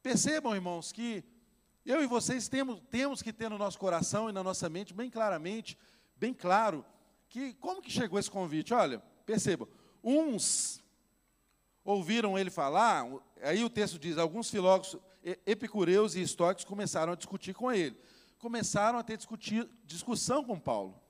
[0.01, 1.25] Percebam, irmãos, que
[1.85, 5.11] eu e vocês temos, temos que ter no nosso coração e na nossa mente, bem
[5.11, 5.77] claramente,
[6.17, 6.85] bem claro,
[7.29, 8.73] que como que chegou esse convite?
[8.73, 9.67] Olha, percebam,
[10.03, 10.83] uns
[11.85, 13.05] ouviram ele falar,
[13.43, 15.01] aí o texto diz, alguns filósofos
[15.47, 17.99] epicureus e estoicos começaram a discutir com ele.
[18.39, 21.01] Começaram a ter discutir, discussão com Paulo.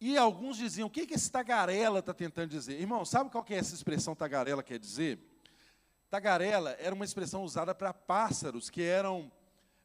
[0.00, 2.80] E alguns diziam, o que, que esse tagarela está tentando dizer?
[2.80, 5.18] Irmão, sabe qual que é essa expressão tagarela quer dizer?
[6.10, 9.30] Tagarela era uma expressão usada para pássaros que eram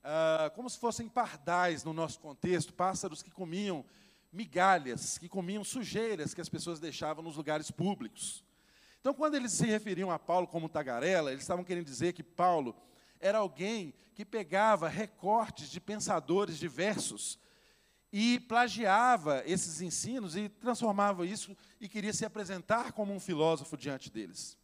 [0.04, 3.86] ah, como se fossem pardais no nosso contexto, pássaros que comiam
[4.32, 8.44] migalhas, que comiam sujeiras que as pessoas deixavam nos lugares públicos.
[9.00, 12.76] Então, quando eles se referiam a Paulo como tagarela, eles estavam querendo dizer que Paulo
[13.20, 17.40] era alguém que pegava recortes de pensadores diversos
[18.12, 24.12] e plagiava esses ensinos e transformava isso e queria se apresentar como um filósofo diante
[24.12, 24.58] deles.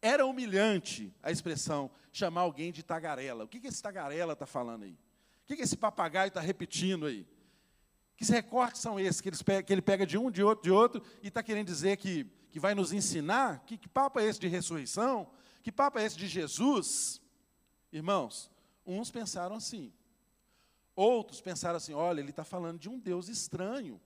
[0.00, 3.44] Era humilhante a expressão chamar alguém de tagarela.
[3.44, 4.92] O que, que esse tagarela está falando aí?
[4.92, 7.26] O que, que esse papagaio está repetindo aí?
[8.20, 9.30] Que recortes são esses que,
[9.62, 12.60] que ele pega de um, de outro, de outro, e está querendo dizer que, que
[12.60, 13.64] vai nos ensinar?
[13.64, 15.26] Que, que papo é esse de ressurreição?
[15.62, 17.18] Que papo é esse de Jesus?
[17.90, 18.50] Irmãos,
[18.84, 19.90] uns pensaram assim.
[20.94, 23.98] Outros pensaram assim: olha, ele está falando de um Deus estranho.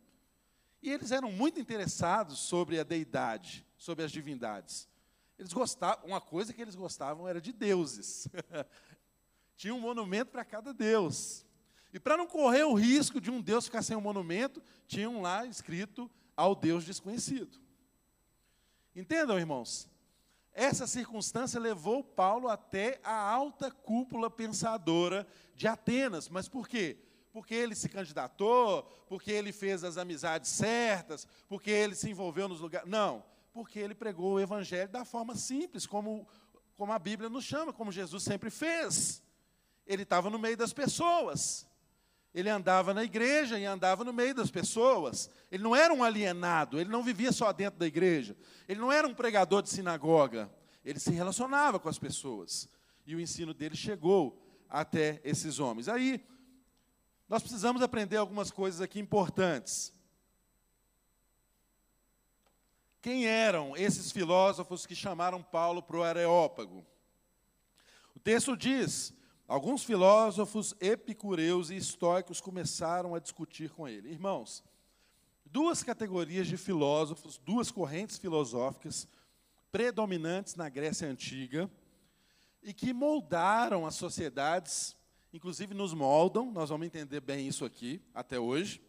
[0.81, 4.89] E eles eram muito interessados sobre a deidade, sobre as divindades.
[5.37, 8.29] Eles gostavam, uma coisa que eles gostavam era de deuses.
[9.57, 11.45] Tinha um monumento para cada deus.
[11.95, 15.47] E para não correr o risco de um Deus ficar sem um monumento, tinham lá
[15.47, 17.57] escrito ao Deus desconhecido.
[18.97, 19.88] Entendam, irmãos?
[20.53, 25.24] Essa circunstância levou Paulo até a alta cúpula pensadora
[25.55, 26.28] de Atenas.
[26.28, 26.99] Mas por quê?
[27.32, 32.61] Porque ele se candidatou, porque ele fez as amizades certas, porque ele se envolveu nos
[32.61, 32.88] lugares.
[32.88, 36.26] Não, porque ele pregou o evangelho da forma simples, como,
[36.74, 39.22] como a Bíblia nos chama, como Jesus sempre fez.
[39.86, 41.72] Ele estava no meio das pessoas.
[42.35, 45.30] Ele andava na igreja e andava no meio das pessoas.
[45.53, 48.37] Ele não era um alienado, ele não vivia só dentro da igreja.
[48.68, 50.51] Ele não era um pregador de sinagoga.
[50.85, 52.68] Ele se relacionava com as pessoas.
[53.07, 55.89] E o ensino dele chegou até esses homens.
[55.89, 56.26] Aí,
[57.28, 59.95] nós precisamos aprender algumas coisas aqui importantes.
[63.01, 66.85] Quem eram esses filósofos que chamaram Paulo para o Areópago?
[68.16, 69.14] O texto diz
[69.47, 74.09] Alguns filósofos epicureus e estoicos começaram a discutir com ele.
[74.09, 74.64] Irmãos,
[75.45, 79.07] duas categorias de filósofos, duas correntes filosóficas
[79.70, 81.70] predominantes na Grécia Antiga
[82.62, 84.97] e que moldaram as sociedades,
[85.30, 88.80] inclusive nos moldam, nós vamos entender bem isso aqui até hoje.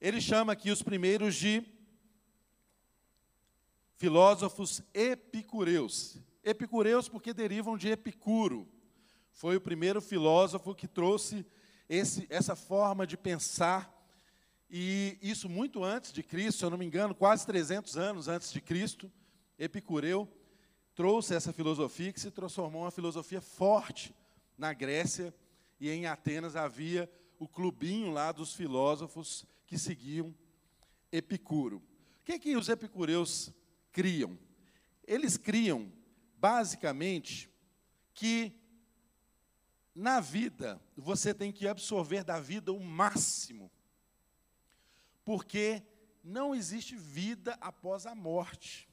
[0.00, 1.62] Ele chama aqui os primeiros de
[3.96, 6.18] filósofos epicureus.
[6.42, 8.66] Epicureus porque derivam de Epicuro,
[9.36, 11.44] foi o primeiro filósofo que trouxe
[11.90, 13.94] esse, essa forma de pensar,
[14.68, 18.50] e isso muito antes de Cristo, se eu não me engano, quase 300 anos antes
[18.50, 19.12] de Cristo,
[19.58, 20.26] Epicureu
[20.94, 24.14] trouxe essa filosofia que se transformou em uma filosofia forte
[24.56, 25.34] na Grécia,
[25.78, 27.08] e em Atenas havia
[27.38, 30.34] o clubinho lá dos filósofos que seguiam
[31.12, 31.76] Epicuro.
[32.22, 33.52] O que, é que os epicureus
[33.92, 34.38] criam?
[35.06, 35.92] Eles criam,
[36.38, 37.50] basicamente,
[38.14, 38.58] que
[39.96, 43.72] na vida, você tem que absorver da vida o máximo.
[45.24, 45.82] Porque
[46.22, 48.86] não existe vida após a morte.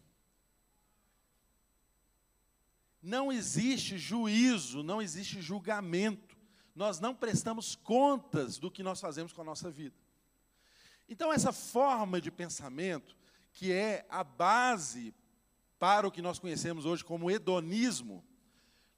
[3.01, 6.38] Não existe juízo, não existe julgamento.
[6.74, 9.97] Nós não prestamos contas do que nós fazemos com a nossa vida.
[11.10, 13.18] Então, essa forma de pensamento,
[13.51, 15.14] que é a base
[15.78, 18.24] para o que nós conhecemos hoje como hedonismo,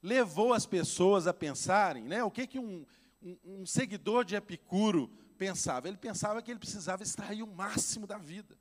[0.06, 2.86] levou as pessoas a pensarem, né, o que, que um,
[3.20, 5.88] um, um seguidor de Epicuro pensava?
[5.88, 8.56] Ele pensava que ele precisava extrair o máximo da vida.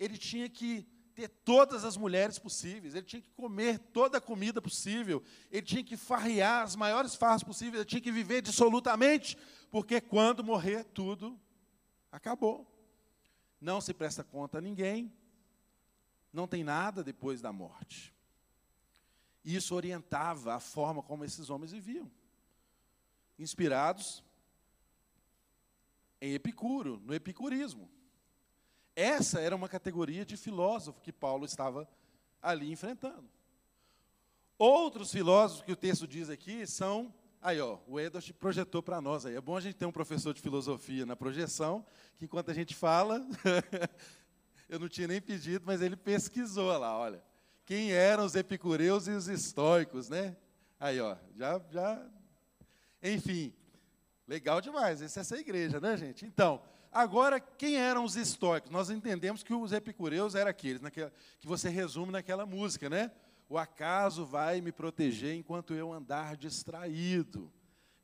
[0.00, 0.84] Ele tinha que
[1.14, 5.84] ter todas as mulheres possíveis, ele tinha que comer toda a comida possível, ele tinha
[5.84, 9.38] que farrear as maiores farras possíveis, ele tinha que viver dissolutamente,
[9.70, 11.38] porque quando morrer tudo
[12.10, 12.66] acabou.
[13.60, 15.12] Não se presta conta a ninguém,
[16.32, 18.11] não tem nada depois da morte.
[19.44, 22.10] Isso orientava a forma como esses homens viviam,
[23.38, 24.22] inspirados
[26.20, 27.90] em Epicuro, no epicurismo.
[28.94, 31.88] Essa era uma categoria de filósofo que Paulo estava
[32.40, 33.28] ali enfrentando.
[34.56, 37.12] Outros filósofos que o texto diz aqui são.
[37.40, 39.34] Aí, ó, o Edward projetou para nós aí.
[39.34, 41.84] É bom a gente ter um professor de filosofia na projeção,
[42.16, 43.26] que enquanto a gente fala,
[44.68, 47.24] eu não tinha nem pedido, mas ele pesquisou lá, olha.
[47.64, 50.36] Quem eram os epicureus e os estoicos, né?
[50.78, 52.06] Aí, ó, já, já.
[53.02, 53.52] Enfim,
[54.26, 55.00] legal demais.
[55.00, 56.26] Essa é essa igreja, né, gente?
[56.26, 58.70] Então, Agora, quem eram os estoicos?
[58.70, 61.10] Nós entendemos que os epicureus eram aqueles naquela,
[61.40, 63.10] que você resume naquela música, né?
[63.48, 67.50] O acaso vai me proteger enquanto eu andar distraído.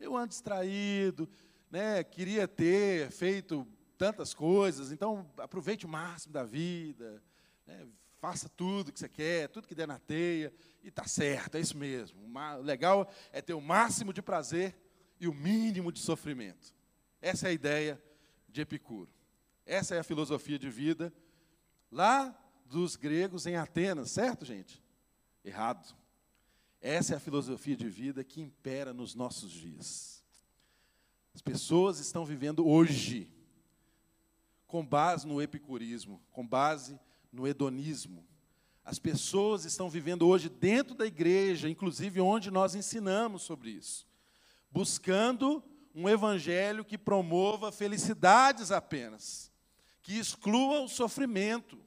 [0.01, 1.29] Eu ando distraído,
[1.71, 2.03] né?
[2.03, 3.67] queria ter feito
[3.99, 7.23] tantas coisas, então aproveite o máximo da vida,
[7.67, 7.87] né?
[8.21, 10.53] Faça tudo que você quer, tudo que der na teia,
[10.83, 12.21] e está certo, é isso mesmo.
[12.23, 14.77] O legal é ter o máximo de prazer
[15.21, 16.75] e o mínimo de sofrimento.
[17.21, 18.03] Essa é a ideia
[18.49, 19.11] de Epicuro.
[19.65, 21.13] Essa é a filosofia de vida
[21.91, 24.83] lá dos gregos em Atenas, certo, gente?
[25.45, 25.97] Errado.
[26.81, 30.25] Essa é a filosofia de vida que impera nos nossos dias.
[31.35, 33.31] As pessoas estão vivendo hoje
[34.67, 36.99] com base no epicurismo, com base
[37.33, 38.27] no hedonismo.
[38.85, 44.07] As pessoas estão vivendo hoje dentro da igreja, inclusive onde nós ensinamos sobre isso,
[44.71, 45.63] buscando
[45.95, 49.53] um evangelho que promova felicidades apenas,
[50.01, 51.79] que exclua o sofrimento.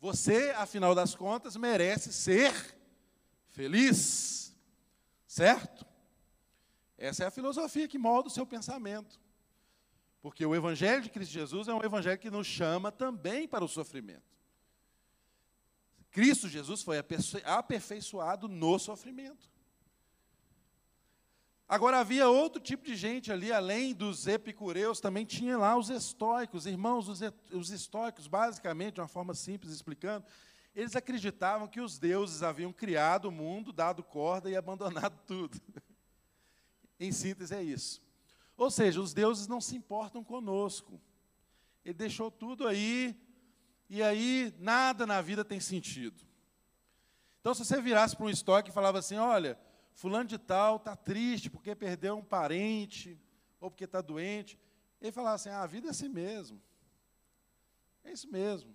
[0.00, 2.52] Você, afinal das contas, merece ser
[3.48, 4.54] feliz,
[5.26, 5.86] certo?
[6.98, 9.18] Essa é a filosofia que molda o seu pensamento.
[10.26, 13.68] Porque o Evangelho de Cristo Jesus é um Evangelho que nos chama também para o
[13.68, 14.24] sofrimento.
[16.10, 16.96] Cristo Jesus foi
[17.44, 19.48] aperfeiçoado no sofrimento.
[21.68, 26.66] Agora havia outro tipo de gente ali, além dos epicureus, também tinha lá os estoicos.
[26.66, 27.20] Irmãos, os,
[27.52, 30.26] os estoicos, basicamente, de uma forma simples explicando,
[30.74, 35.56] eles acreditavam que os deuses haviam criado o mundo, dado corda e abandonado tudo.
[36.98, 38.04] em síntese, é isso.
[38.56, 41.00] Ou seja, os deuses não se importam conosco.
[41.84, 43.14] Ele deixou tudo aí,
[43.88, 46.24] e aí nada na vida tem sentido.
[47.40, 49.58] Então, se você virasse para um estoico e falava assim: olha,
[49.94, 53.20] fulano de tal está triste porque perdeu um parente,
[53.60, 54.58] ou porque está doente.
[55.00, 56.60] Ele falava assim, ah, a vida é assim mesmo.
[58.04, 58.74] É isso mesmo.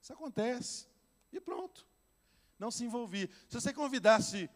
[0.00, 0.88] Isso acontece.
[1.32, 1.86] E pronto.
[2.58, 3.28] Não se envolvia.
[3.48, 4.50] Se você convidasse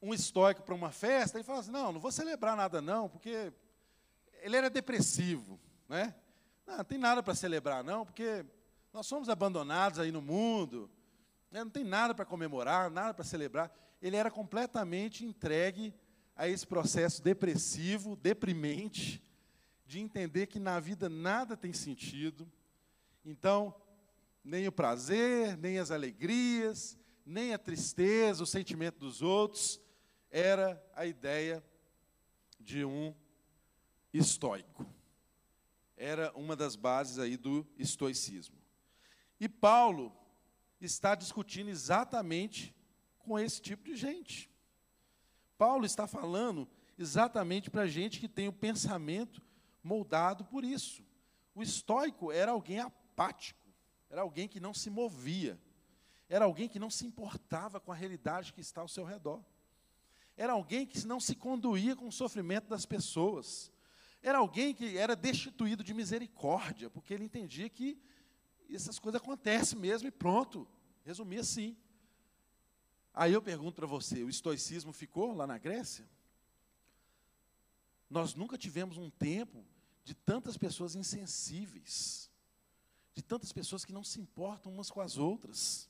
[0.00, 3.52] um estoico para uma festa, ele falava assim, não, não vou celebrar nada não, porque
[4.40, 5.58] ele era depressivo.
[5.88, 6.14] Né?
[6.66, 8.44] Não, não tem nada para celebrar não, porque
[8.92, 10.90] nós somos abandonados aí no mundo.
[11.50, 11.64] Né?
[11.64, 15.94] Não tem nada para comemorar, nada para celebrar ele era completamente entregue
[16.36, 19.22] a esse processo depressivo, deprimente,
[19.84, 22.50] de entender que na vida nada tem sentido.
[23.24, 23.74] Então,
[24.44, 29.80] nem o prazer, nem as alegrias, nem a tristeza, o sentimento dos outros,
[30.30, 31.64] era a ideia
[32.60, 33.14] de um
[34.12, 34.86] estoico.
[35.96, 38.56] Era uma das bases aí do estoicismo.
[39.40, 40.16] E Paulo
[40.80, 42.74] está discutindo exatamente
[43.18, 44.50] com esse tipo de gente.
[45.56, 49.42] Paulo está falando exatamente para gente que tem o pensamento
[49.82, 51.04] moldado por isso.
[51.54, 53.66] O estoico era alguém apático,
[54.08, 55.60] era alguém que não se movia,
[56.28, 59.42] era alguém que não se importava com a realidade que está ao seu redor.
[60.36, 63.72] Era alguém que não se conduía com o sofrimento das pessoas.
[64.22, 68.00] Era alguém que era destituído de misericórdia, porque ele entendia que
[68.70, 70.66] essas coisas acontecem mesmo e pronto.
[71.04, 71.76] Resumia assim.
[73.14, 76.08] Aí eu pergunto para você: o estoicismo ficou lá na Grécia?
[78.10, 79.64] Nós nunca tivemos um tempo
[80.04, 82.30] de tantas pessoas insensíveis,
[83.14, 85.88] de tantas pessoas que não se importam umas com as outras,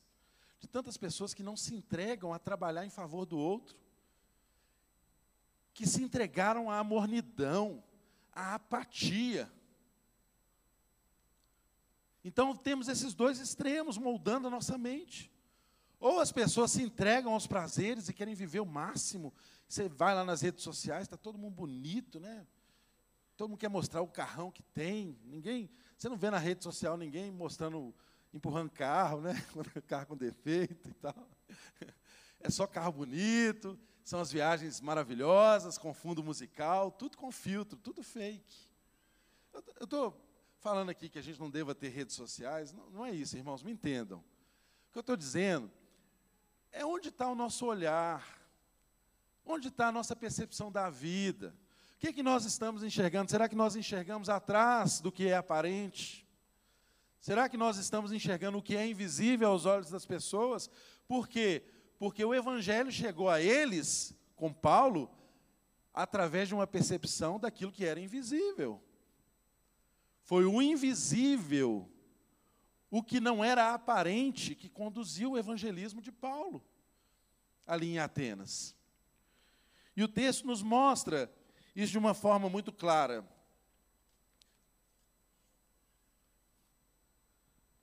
[0.58, 3.76] de tantas pessoas que não se entregam a trabalhar em favor do outro,
[5.72, 7.84] que se entregaram à mornidão,
[8.38, 9.50] à apatia.
[12.22, 15.32] Então temos esses dois extremos moldando a nossa mente.
[15.98, 19.34] Ou as pessoas se entregam aos prazeres e querem viver o máximo,
[19.68, 22.46] você vai lá nas redes sociais, está todo mundo bonito, né?
[23.36, 25.18] Todo mundo quer mostrar o carrão que tem.
[25.24, 27.92] Ninguém, você não vê na rede social ninguém mostrando,
[28.32, 29.34] empurrando carro, né?
[29.88, 31.28] carro com defeito e tal.
[32.38, 33.76] É só carro bonito,
[34.08, 38.56] são as viagens maravilhosas, com fundo musical, tudo com filtro, tudo fake.
[39.52, 40.18] Eu estou
[40.60, 43.62] falando aqui que a gente não deva ter redes sociais, não, não é isso, irmãos,
[43.62, 44.20] me entendam.
[44.20, 45.70] O que eu estou dizendo
[46.72, 48.26] é onde está o nosso olhar,
[49.44, 51.54] onde está a nossa percepção da vida.
[51.96, 53.30] O que, é que nós estamos enxergando?
[53.30, 56.26] Será que nós enxergamos atrás do que é aparente?
[57.20, 60.70] Será que nós estamos enxergando o que é invisível aos olhos das pessoas?
[61.06, 61.62] Por quê?
[61.62, 65.10] Porque o Evangelho chegou a eles, com Paulo,
[65.92, 68.80] através de uma percepção daquilo que era invisível.
[70.22, 71.90] Foi o invisível,
[72.90, 76.62] o que não era aparente, que conduziu o evangelismo de Paulo,
[77.66, 78.76] ali em Atenas.
[79.96, 81.32] E o texto nos mostra
[81.74, 83.26] isso de uma forma muito clara.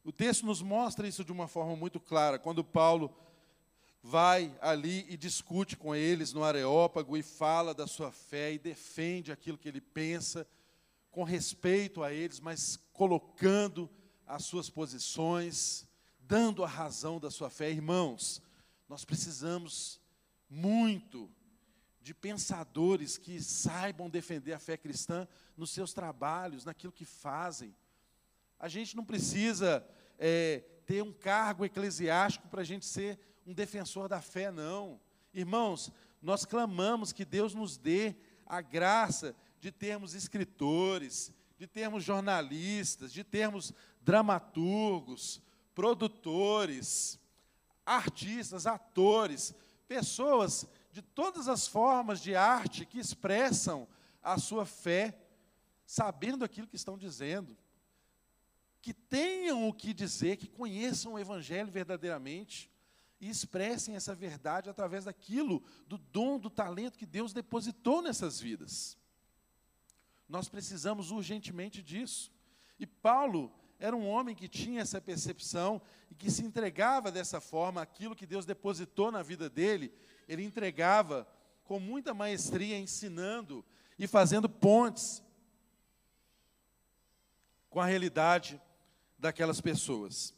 [0.03, 3.13] O texto nos mostra isso de uma forma muito clara, quando Paulo
[4.07, 9.31] vai ali e discute com eles no Areópago e fala da sua fé e defende
[9.31, 10.47] aquilo que ele pensa,
[11.09, 13.89] com respeito a eles, mas colocando
[14.27, 15.87] as suas posições,
[16.19, 17.71] dando a razão da sua fé.
[17.71, 18.43] Irmãos,
[18.87, 19.99] nós precisamos
[20.47, 21.27] muito
[21.99, 25.27] de pensadores que saibam defender a fé cristã
[25.57, 27.75] nos seus trabalhos, naquilo que fazem.
[28.59, 29.83] A gente não precisa
[30.19, 34.99] é, ter um cargo eclesiástico para a gente ser um defensor da fé, não.
[35.33, 35.91] Irmãos,
[36.21, 38.15] nós clamamos que Deus nos dê
[38.45, 45.41] a graça de termos escritores, de termos jornalistas, de termos dramaturgos,
[45.73, 47.19] produtores,
[47.85, 49.53] artistas, atores,
[49.87, 53.87] pessoas de todas as formas de arte que expressam
[54.23, 55.19] a sua fé,
[55.85, 57.55] sabendo aquilo que estão dizendo,
[58.81, 62.69] que tenham o que dizer, que conheçam o Evangelho verdadeiramente
[63.19, 68.97] e expressem essa verdade através daquilo, do dom, do talento que Deus depositou nessas vidas.
[70.27, 72.31] Nós precisamos urgentemente disso.
[72.79, 77.81] E Paulo era um homem que tinha essa percepção e que se entregava dessa forma
[77.81, 79.93] aquilo que Deus depositou na vida dele
[80.27, 81.27] ele entregava
[81.63, 83.65] com muita maestria, ensinando
[83.97, 85.23] e fazendo pontes
[87.69, 88.61] com a realidade
[89.17, 90.33] daquelas pessoas.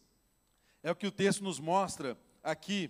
[0.82, 2.17] É o que o texto nos mostra
[2.47, 2.89] aqui,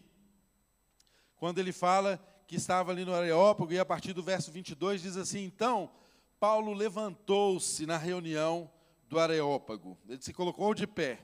[1.36, 5.18] quando ele fala que estava ali no Areópago, e a partir do verso 22 diz
[5.18, 5.90] assim: Então,
[6.40, 8.70] Paulo levantou-se na reunião
[9.10, 11.20] do Areópago, ele se colocou de pé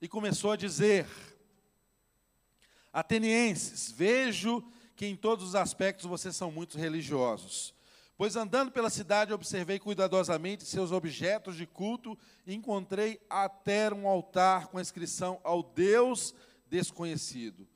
[0.00, 1.06] e começou a dizer:
[2.92, 4.64] Atenienses, vejo
[4.96, 7.74] que em todos os aspectos vocês são muito religiosos.
[8.16, 14.66] Pois andando pela cidade, observei cuidadosamente seus objetos de culto e encontrei até um altar
[14.66, 16.34] com a inscrição ao Deus
[16.68, 17.66] desconhecido.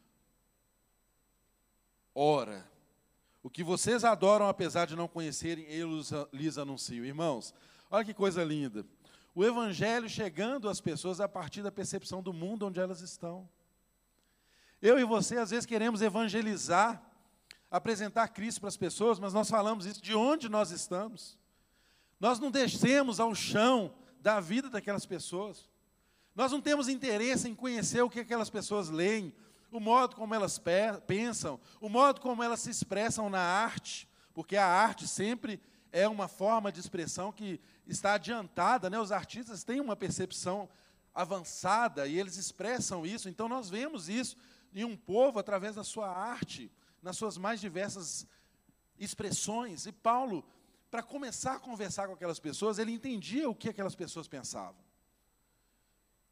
[2.15, 2.69] Ora,
[3.43, 5.89] o que vocês adoram, apesar de não conhecerem, eu
[6.33, 7.05] lhes anuncio.
[7.05, 7.55] Irmãos,
[7.91, 8.85] olha que coisa linda.
[9.35, 13.49] O Evangelho chegando às pessoas a partir da percepção do mundo onde elas estão.
[14.81, 17.03] Eu e você, às vezes, queremos evangelizar
[17.73, 21.39] apresentar Cristo para as pessoas, mas nós falamos isso de onde nós estamos.
[22.21, 25.67] Nós não descemos ao chão da vida daquelas pessoas.
[26.35, 29.35] Nós não temos interesse em conhecer o que aquelas pessoas leem,
[29.71, 30.61] o modo como elas
[31.07, 35.61] pensam, o modo como elas se expressam na arte, porque a arte sempre
[35.91, 38.99] é uma forma de expressão que está adiantada, né?
[38.99, 40.69] Os artistas têm uma percepção
[41.15, 43.29] avançada e eles expressam isso.
[43.29, 44.37] Então nós vemos isso
[44.75, 46.71] em um povo através da sua arte
[47.03, 48.27] nas suas mais diversas
[48.99, 49.87] expressões.
[49.87, 50.45] E Paulo,
[50.91, 54.81] para começar a conversar com aquelas pessoas, ele entendia o que aquelas pessoas pensavam.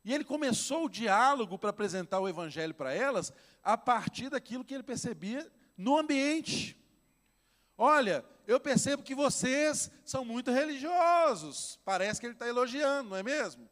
[0.04, 3.32] E ele começou o diálogo para apresentar o evangelho para elas
[3.62, 6.76] a partir daquilo que ele percebia no ambiente.
[7.76, 11.78] Olha, eu percebo que vocês são muito religiosos.
[11.84, 13.68] Parece que ele está elogiando, não é mesmo?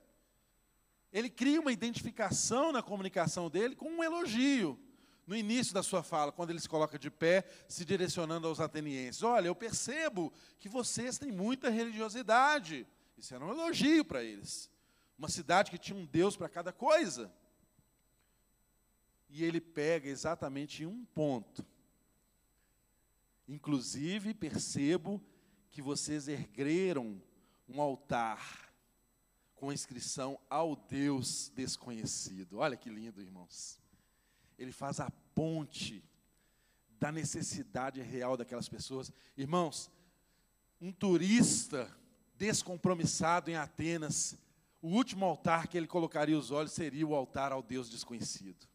[1.12, 4.79] Ele cria uma identificação na comunicação dele com um elogio
[5.26, 9.22] no início da sua fala, quando ele se coloca de pé, se direcionando aos atenienses:
[9.22, 12.87] Olha, eu percebo que vocês têm muita religiosidade.
[13.16, 14.70] Isso era um elogio para eles.
[15.19, 17.31] Uma cidade que tinha um Deus para cada coisa.
[19.29, 21.66] E ele pega exatamente um ponto.
[23.47, 25.21] Inclusive, percebo
[25.71, 27.21] que vocês ergueram
[27.69, 28.73] um altar
[29.57, 32.59] com inscrição ao Deus desconhecido.
[32.59, 33.79] Olha que lindo, irmãos
[34.59, 36.05] ele faz a ponte
[36.99, 39.12] da necessidade real daquelas pessoas.
[39.37, 39.89] Irmãos,
[40.81, 41.89] um turista
[42.37, 44.37] descompromissado em Atenas,
[44.81, 48.66] o último altar que ele colocaria os olhos seria o altar ao Deus desconhecido.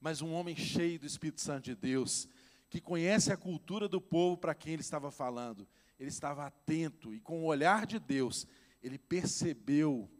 [0.00, 2.28] Mas um homem cheio do Espírito Santo de Deus,
[2.70, 7.20] que conhece a cultura do povo para quem ele estava falando, ele estava atento e
[7.20, 8.46] com o olhar de Deus,
[8.82, 10.10] ele percebeu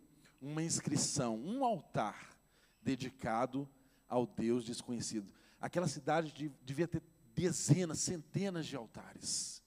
[0.41, 2.37] uma inscrição, um altar
[2.83, 3.69] dedicado
[4.09, 5.33] ao Deus desconhecido.
[5.61, 7.03] Aquela cidade devia ter
[7.35, 9.63] dezenas, centenas de altares.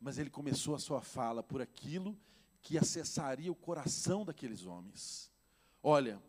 [0.00, 2.18] Mas ele começou a sua fala por aquilo
[2.62, 5.30] que acessaria o coração daqueles homens.
[5.82, 6.22] Olha,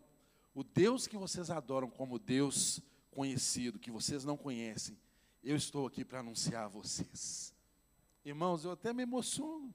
[0.54, 2.80] o Deus que vocês adoram como Deus
[3.10, 4.98] conhecido, que vocês não conhecem,
[5.42, 7.54] eu estou aqui para anunciar a vocês.
[8.24, 9.74] Irmãos, eu até me emociono,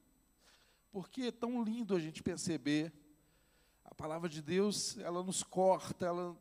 [0.91, 2.93] porque é tão lindo a gente perceber
[3.83, 6.37] a palavra de Deus, ela nos corta, ela,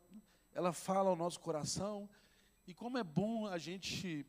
[0.52, 2.08] ela fala ao nosso coração,
[2.66, 4.26] e como é bom a gente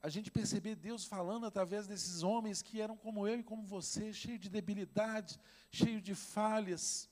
[0.00, 4.12] a gente perceber Deus falando através desses homens que eram como eu e como você,
[4.12, 5.38] cheios de debilidades,
[5.70, 7.08] cheios de falhas,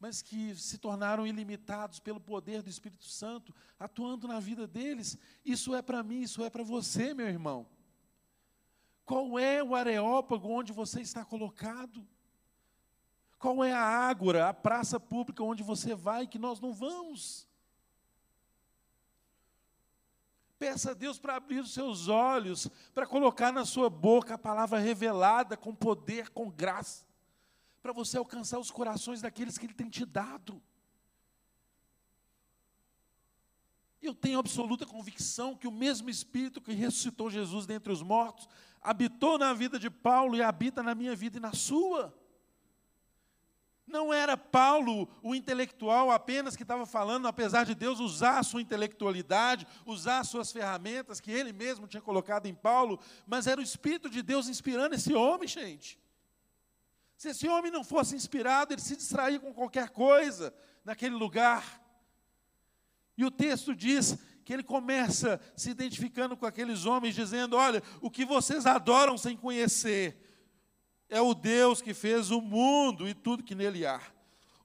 [0.00, 5.18] mas que se tornaram ilimitados pelo poder do Espírito Santo, atuando na vida deles.
[5.44, 7.66] Isso é para mim, isso é para você, meu irmão.
[9.04, 12.06] Qual é o areópago onde você está colocado?
[13.38, 17.47] Qual é a ágora, a praça pública onde você vai que nós não vamos?
[20.58, 24.78] Peça a Deus para abrir os seus olhos, para colocar na sua boca a palavra
[24.78, 27.06] revelada com poder, com graça,
[27.80, 30.60] para você alcançar os corações daqueles que Ele tem te dado.
[34.02, 38.48] Eu tenho absoluta convicção que o mesmo Espírito que ressuscitou Jesus dentre os mortos
[38.80, 42.16] habitou na vida de Paulo e habita na minha vida e na sua.
[43.88, 48.60] Não era Paulo o intelectual apenas que estava falando, apesar de Deus usar a sua
[48.60, 53.64] intelectualidade, usar as suas ferramentas que ele mesmo tinha colocado em Paulo, mas era o
[53.64, 55.98] Espírito de Deus inspirando esse homem, gente.
[57.16, 61.82] Se esse homem não fosse inspirado, ele se distraía com qualquer coisa naquele lugar.
[63.16, 68.10] E o texto diz que ele começa se identificando com aqueles homens, dizendo: Olha, o
[68.10, 70.27] que vocês adoram sem conhecer
[71.08, 74.00] é o Deus que fez o mundo e tudo que nele há.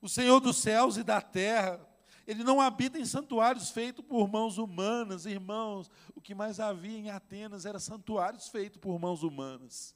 [0.00, 1.80] O Senhor dos céus e da terra.
[2.26, 5.90] Ele não habita em santuários feitos por mãos humanas, irmãos.
[6.14, 9.94] O que mais havia em Atenas era santuários feitos por mãos humanas.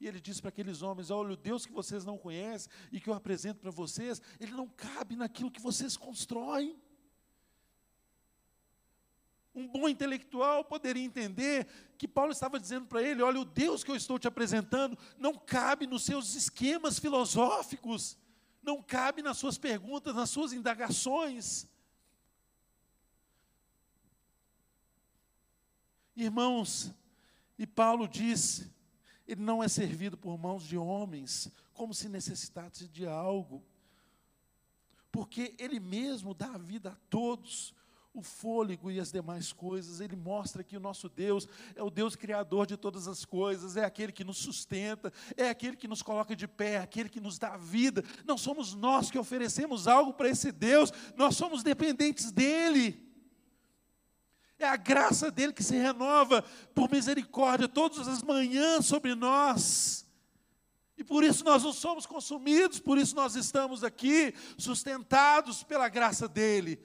[0.00, 3.08] E ele disse para aqueles homens: Olha, o Deus que vocês não conhecem e que
[3.08, 6.76] eu apresento para vocês, ele não cabe naquilo que vocês constroem.
[9.56, 13.90] Um bom intelectual poderia entender que Paulo estava dizendo para ele: olha, o Deus que
[13.90, 18.18] eu estou te apresentando não cabe nos seus esquemas filosóficos,
[18.62, 21.66] não cabe nas suas perguntas, nas suas indagações.
[26.14, 26.92] Irmãos,
[27.58, 28.68] e Paulo diz:
[29.26, 33.64] ele não é servido por mãos de homens, como se necessitasse de algo,
[35.10, 37.74] porque ele mesmo dá a vida a todos
[38.18, 40.00] o fôlego e as demais coisas.
[40.00, 43.84] Ele mostra que o nosso Deus é o Deus criador de todas as coisas, é
[43.84, 47.38] aquele que nos sustenta, é aquele que nos coloca de pé, é aquele que nos
[47.38, 48.02] dá vida.
[48.24, 53.04] Não somos nós que oferecemos algo para esse Deus, nós somos dependentes dele.
[54.58, 56.42] É a graça dele que se renova
[56.74, 60.06] por misericórdia todas as manhãs sobre nós.
[60.96, 66.26] E por isso nós não somos consumidos, por isso nós estamos aqui sustentados pela graça
[66.26, 66.80] dele.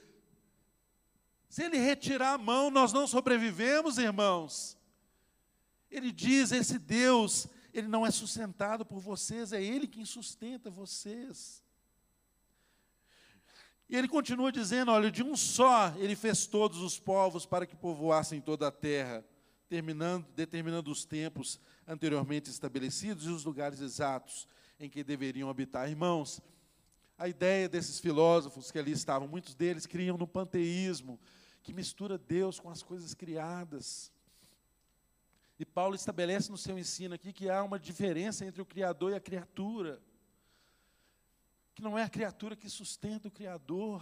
[1.51, 4.77] Se ele retirar a mão, nós não sobrevivemos, irmãos.
[5.89, 11.61] Ele diz: esse Deus, ele não é sustentado por vocês, é ele quem sustenta vocês.
[13.89, 17.75] E ele continua dizendo: olha, de um só ele fez todos os povos para que
[17.75, 19.21] povoassem toda a terra,
[19.67, 24.47] terminando, determinando os tempos anteriormente estabelecidos e os lugares exatos
[24.79, 25.89] em que deveriam habitar.
[25.89, 26.41] Irmãos,
[27.17, 31.19] a ideia desses filósofos que ali estavam, muitos deles criam no panteísmo,
[31.63, 34.11] que mistura Deus com as coisas criadas.
[35.59, 39.15] E Paulo estabelece no seu ensino aqui que há uma diferença entre o Criador e
[39.15, 40.01] a criatura.
[41.75, 44.01] Que não é a criatura que sustenta o Criador.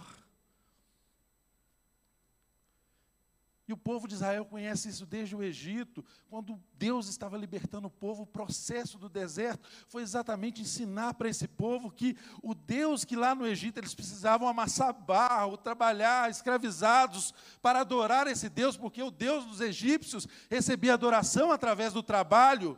[3.70, 7.90] E o povo de Israel conhece isso desde o Egito, quando Deus estava libertando o
[7.90, 13.14] povo, o processo do deserto foi exatamente ensinar para esse povo que o Deus que
[13.14, 19.08] lá no Egito eles precisavam amassar barro, trabalhar, escravizados, para adorar esse Deus, porque o
[19.08, 22.76] Deus dos egípcios recebia adoração através do trabalho.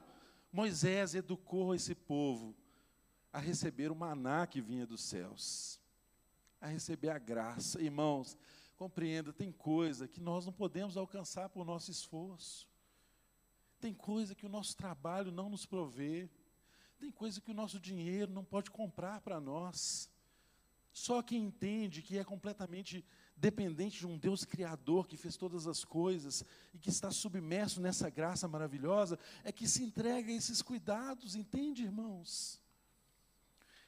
[0.53, 2.55] Moisés educou esse povo
[3.33, 5.81] a receber o maná que vinha dos céus,
[6.61, 7.81] a receber a graça.
[7.81, 8.37] Irmãos,
[8.83, 12.67] Compreenda, tem coisa que nós não podemos alcançar por nosso esforço.
[13.81, 16.29] Tem coisa que o nosso trabalho não nos provê.
[16.99, 20.11] Tem coisa que o nosso dinheiro não pode comprar para nós.
[20.93, 23.05] Só quem entende que é completamente
[23.37, 28.11] dependente de um Deus criador que fez todas as coisas e que está submerso nessa
[28.11, 32.61] graça maravilhosa, é que se entrega a esses cuidados, entende, irmãos?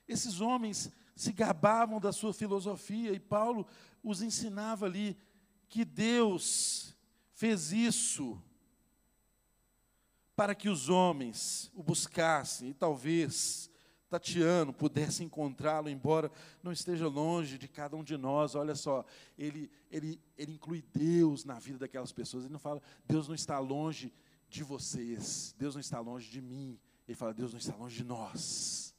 [0.07, 3.67] Esses homens se gabavam da sua filosofia e Paulo
[4.03, 5.17] os ensinava ali
[5.69, 6.95] que Deus
[7.33, 8.41] fez isso
[10.37, 13.71] para que os homens o buscassem e talvez
[14.15, 16.31] Tatiano pudesse encontrá-lo, embora
[16.63, 18.55] não esteja longe de cada um de nós.
[18.55, 19.05] Olha só,
[19.37, 22.45] ele, ele, ele inclui Deus na vida daquelas pessoas.
[22.45, 24.13] Ele não fala, Deus não está longe
[24.49, 26.79] de vocês, Deus não está longe de mim.
[27.09, 28.94] Ele fala, Deus não está longe de nós,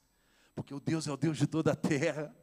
[0.56, 2.34] porque o Deus é o Deus de toda a terra.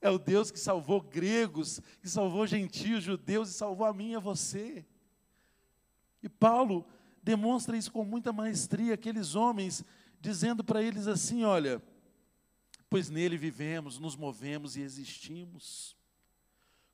[0.00, 4.14] É o Deus que salvou gregos, que salvou gentios, judeus e salvou a mim e
[4.16, 4.84] a você.
[6.22, 6.84] E Paulo
[7.22, 8.94] demonstra isso com muita maestria.
[8.94, 9.84] Aqueles homens
[10.20, 11.80] dizendo para eles assim: olha,
[12.90, 15.96] pois nele vivemos, nos movemos e existimos.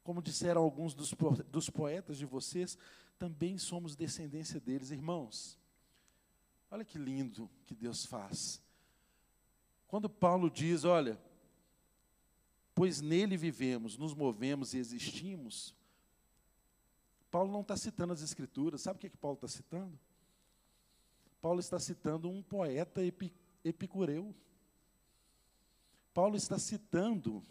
[0.02, 1.14] Como disseram alguns dos,
[1.50, 2.76] dos poetas de vocês,
[3.18, 5.58] também somos descendência deles, irmãos.
[6.70, 8.62] Olha que lindo que Deus faz.
[9.88, 11.18] Quando Paulo diz, olha,
[12.74, 15.74] pois nele vivemos, nos movemos e existimos,
[17.30, 19.98] Paulo não está citando as Escrituras, sabe o que, é que Paulo está citando?
[21.40, 23.00] Paulo está citando um poeta
[23.64, 24.34] epicureu.
[26.12, 27.44] Paulo está citando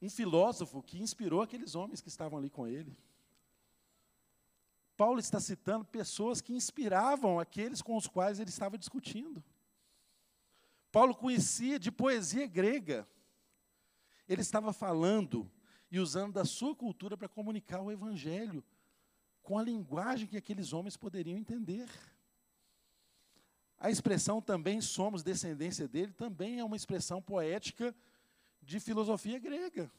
[0.00, 2.96] um filósofo que inspirou aqueles homens que estavam ali com ele.
[4.96, 9.42] Paulo está citando pessoas que inspiravam aqueles com os quais ele estava discutindo.
[10.92, 13.08] Paulo conhecia de poesia grega.
[14.28, 15.50] Ele estava falando
[15.90, 18.62] e usando da sua cultura para comunicar o evangelho
[19.42, 21.88] com a linguagem que aqueles homens poderiam entender.
[23.78, 27.94] A expressão também somos descendência dele também é uma expressão poética
[28.60, 29.90] de filosofia grega.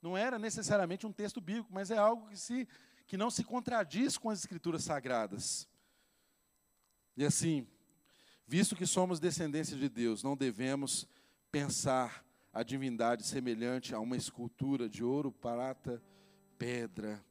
[0.00, 2.68] Não era necessariamente um texto bíblico, mas é algo que, se,
[3.06, 5.68] que não se contradiz com as escrituras sagradas.
[7.16, 7.66] E assim,
[8.52, 11.08] visto que somos descendência de Deus, não devemos
[11.50, 12.22] pensar
[12.52, 16.02] a divindade semelhante a uma escultura de ouro, prata,
[16.58, 17.24] pedra,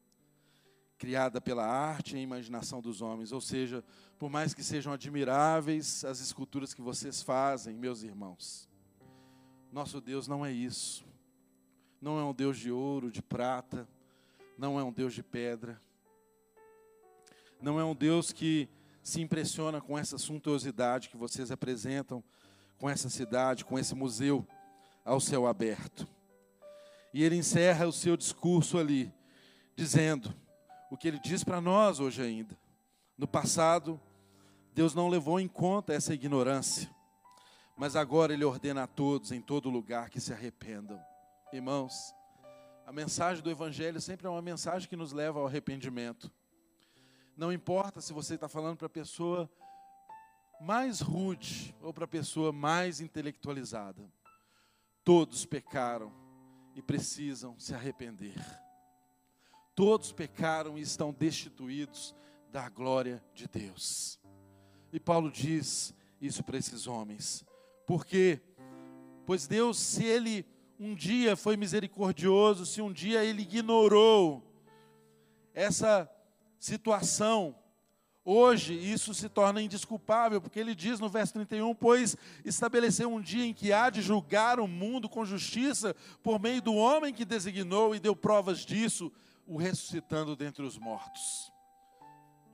[0.98, 3.32] criada pela arte e a imaginação dos homens.
[3.32, 3.84] Ou seja,
[4.18, 8.68] por mais que sejam admiráveis as esculturas que vocês fazem, meus irmãos,
[9.72, 11.06] nosso Deus não é isso.
[12.02, 13.88] Não é um Deus de ouro, de prata,
[14.58, 15.80] não é um Deus de pedra.
[17.62, 18.68] Não é um Deus que
[19.04, 22.24] se impressiona com essa suntuosidade que vocês apresentam
[22.78, 24.48] com essa cidade, com esse museu
[25.06, 26.08] ao céu aberto.
[27.14, 29.14] E ele encerra o seu discurso ali,
[29.76, 30.34] dizendo:
[30.90, 32.58] o que ele diz para nós hoje ainda.
[33.18, 34.00] No passado,
[34.74, 36.90] Deus não levou em conta essa ignorância,
[37.78, 41.00] mas agora Ele ordena a todos, em todo lugar, que se arrependam.
[41.52, 42.14] Irmãos,
[42.86, 46.32] a mensagem do Evangelho sempre é uma mensagem que nos leva ao arrependimento.
[47.36, 49.50] Não importa se você está falando para a pessoa
[50.60, 54.12] mais rude ou para a pessoa mais intelectualizada,
[55.04, 56.14] todos pecaram
[56.76, 58.40] e precisam se arrepender.
[59.74, 62.16] Todos pecaram e estão destituídos
[62.52, 64.20] da glória de Deus.
[64.92, 67.46] E Paulo diz isso para esses homens.
[67.88, 68.42] Por quê?
[69.26, 70.46] Pois Deus, se Ele
[70.80, 74.44] um dia foi misericordioso, se um dia Ele ignorou
[75.54, 76.10] essa
[76.62, 77.56] situação,
[78.24, 83.44] hoje isso se torna indesculpável, porque Ele diz no verso 31: Pois estabeleceu um dia
[83.44, 87.96] em que há de julgar o mundo com justiça, por meio do homem que designou
[87.96, 89.12] e deu provas disso
[89.48, 91.52] o ressuscitando dentre os mortos.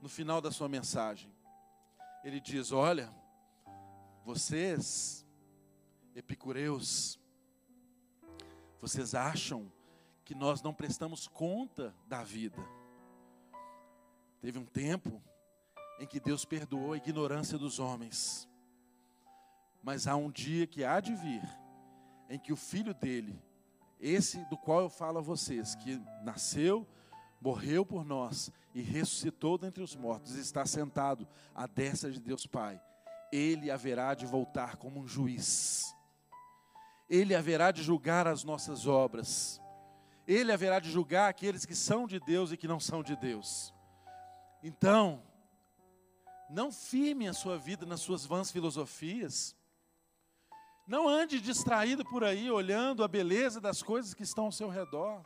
[0.00, 1.30] No final da sua mensagem,
[2.24, 3.12] ele diz: Olha,
[4.24, 5.26] vocês,
[6.14, 7.20] epicureus,
[8.80, 9.70] vocês acham
[10.24, 12.77] que nós não prestamos conta da vida.
[14.40, 15.22] Teve um tempo
[15.98, 18.48] em que Deus perdoou a ignorância dos homens,
[19.82, 21.42] mas há um dia que há de vir
[22.28, 23.40] em que o filho dele
[24.00, 26.86] esse do qual eu falo a vocês, que nasceu,
[27.40, 32.80] morreu por nós e ressuscitou dentre os mortos, está sentado à destra de Deus Pai.
[33.32, 35.94] Ele haverá de voltar como um juiz.
[37.10, 39.60] Ele haverá de julgar as nossas obras.
[40.26, 43.74] Ele haverá de julgar aqueles que são de Deus e que não são de Deus.
[44.62, 45.22] Então,
[46.50, 49.56] não firme a sua vida nas suas vãs filosofias,
[50.88, 55.22] Não ande distraído por aí, olhando a beleza das coisas que estão ao seu redor.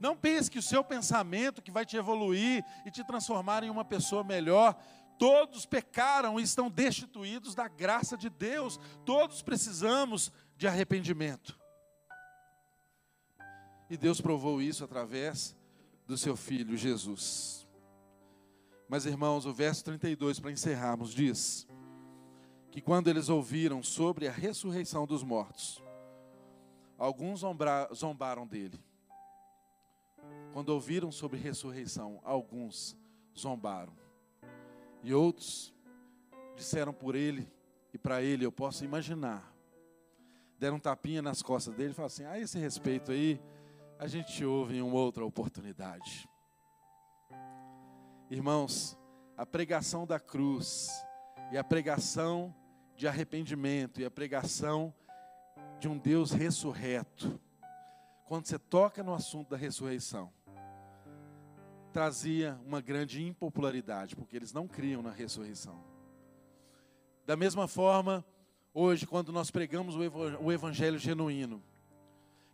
[0.00, 3.84] Não pense que o seu pensamento que vai te evoluir e te transformar em uma
[3.84, 4.74] pessoa melhor,
[5.18, 8.80] todos pecaram e estão destituídos da graça de Deus.
[9.04, 11.60] Todos precisamos de arrependimento.
[13.90, 15.54] E Deus provou isso através
[16.06, 17.63] do seu filho Jesus.
[18.94, 21.66] Mas irmãos, o verso 32 para encerrarmos diz:
[22.70, 25.82] que quando eles ouviram sobre a ressurreição dos mortos,
[26.96, 27.40] alguns
[27.92, 28.80] zombaram dele.
[30.52, 32.96] Quando ouviram sobre ressurreição, alguns
[33.36, 33.92] zombaram.
[35.02, 35.74] E outros
[36.54, 37.52] disseram por ele
[37.92, 39.52] e para ele, eu posso imaginar.
[40.56, 43.42] Deram um tapinha nas costas dele e falaram assim: a esse respeito aí,
[43.98, 46.28] a gente ouve em uma outra oportunidade.
[48.34, 48.98] Irmãos,
[49.36, 50.90] a pregação da cruz
[51.52, 52.52] e a pregação
[52.96, 54.92] de arrependimento e a pregação
[55.78, 57.40] de um Deus ressurreto,
[58.24, 60.32] quando você toca no assunto da ressurreição,
[61.92, 65.80] trazia uma grande impopularidade, porque eles não criam na ressurreição.
[67.24, 68.24] Da mesma forma,
[68.74, 71.62] hoje, quando nós pregamos o evangelho genuíno,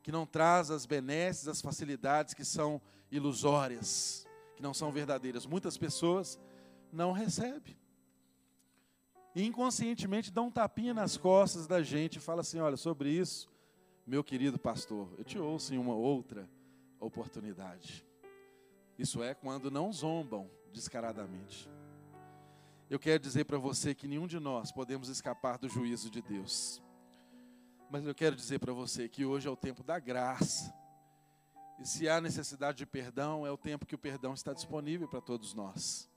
[0.03, 4.27] que não traz as benesses, as facilidades que são ilusórias,
[4.61, 6.39] que não são verdadeiras, muitas pessoas
[6.93, 7.81] não recebem
[9.35, 13.49] inconscientemente dá um tapinha nas costas da gente e fala assim: olha, sobre isso,
[14.07, 16.49] meu querido pastor, eu te ouço em uma outra
[16.99, 18.05] oportunidade.
[18.99, 21.71] Isso é quando não zombam descaradamente.
[22.89, 26.83] Eu quero dizer para você que nenhum de nós podemos escapar do juízo de Deus.
[27.89, 30.75] Mas eu quero dizer para você que hoje é o tempo da graça.
[31.81, 35.21] E se há necessidade de perdão, é o tempo que o perdão está disponível para
[35.21, 36.11] todos nós.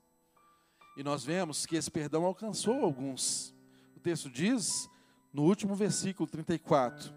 [0.94, 3.54] E nós vemos que esse perdão alcançou alguns.
[3.96, 4.90] O texto diz,
[5.32, 7.12] no último versículo 34,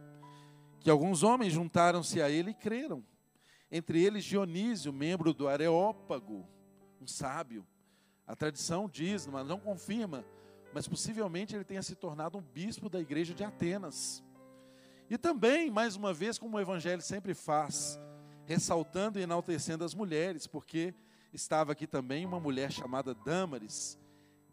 [0.80, 3.04] que alguns homens juntaram-se a ele e creram.
[3.70, 6.48] Entre eles Dionísio, membro do Areópago,
[7.02, 7.68] um sábio.
[8.26, 10.24] A tradição diz, mas não confirma,
[10.74, 14.24] mas possivelmente ele tenha se tornado um bispo da igreja de Atenas.
[15.10, 18.00] E também, mais uma vez, como o evangelho sempre faz,
[18.48, 20.94] ressaltando e enaltecendo as mulheres, porque
[21.34, 24.00] estava aqui também uma mulher chamada Dâmaris,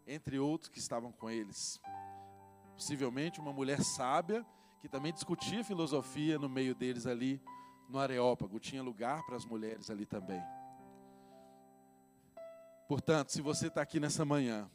[0.05, 1.79] entre outros que estavam com eles.
[2.73, 4.45] Possivelmente uma mulher sábia,
[4.81, 7.41] que também discutia filosofia no meio deles ali
[7.87, 8.59] no Areópago.
[8.59, 10.43] Tinha lugar para as mulheres ali também.
[12.89, 14.69] Portanto, se você está aqui nessa manhã,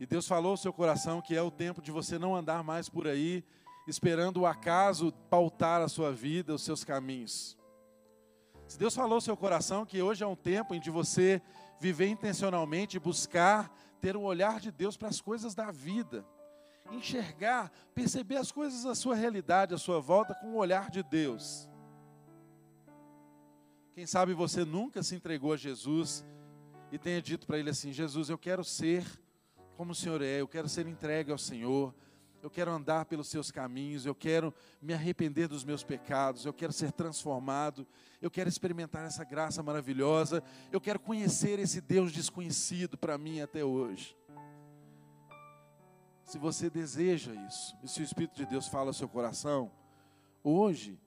[0.00, 2.88] e Deus falou ao seu coração que é o tempo de você não andar mais
[2.88, 3.44] por aí
[3.90, 7.58] esperando o acaso pautar a sua vida, os seus caminhos.
[8.66, 11.42] Se Deus falou no seu coração que hoje é um tempo em de você
[11.78, 13.70] viver intencionalmente, buscar
[14.00, 16.24] ter o um olhar de Deus para as coisas da vida,
[16.90, 21.68] enxergar, perceber as coisas da sua realidade, à sua volta com o olhar de Deus.
[23.92, 26.24] Quem sabe você nunca se entregou a Jesus
[26.92, 29.04] e tenha dito para ele assim: Jesus, eu quero ser
[29.76, 31.94] como o Senhor é, eu quero ser entregue ao Senhor,
[32.42, 36.72] eu quero andar pelos seus caminhos, eu quero me arrepender dos meus pecados, eu quero
[36.72, 37.86] ser transformado,
[38.20, 43.64] eu quero experimentar essa graça maravilhosa, eu quero conhecer esse Deus desconhecido para mim até
[43.64, 44.16] hoje.
[46.24, 49.70] Se você deseja isso, e se o Espírito de Deus fala ao seu coração,
[50.42, 50.98] hoje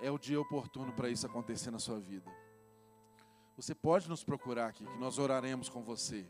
[0.00, 2.30] é o dia oportuno para isso acontecer na sua vida.
[3.56, 6.26] Você pode nos procurar aqui, que nós oraremos com você,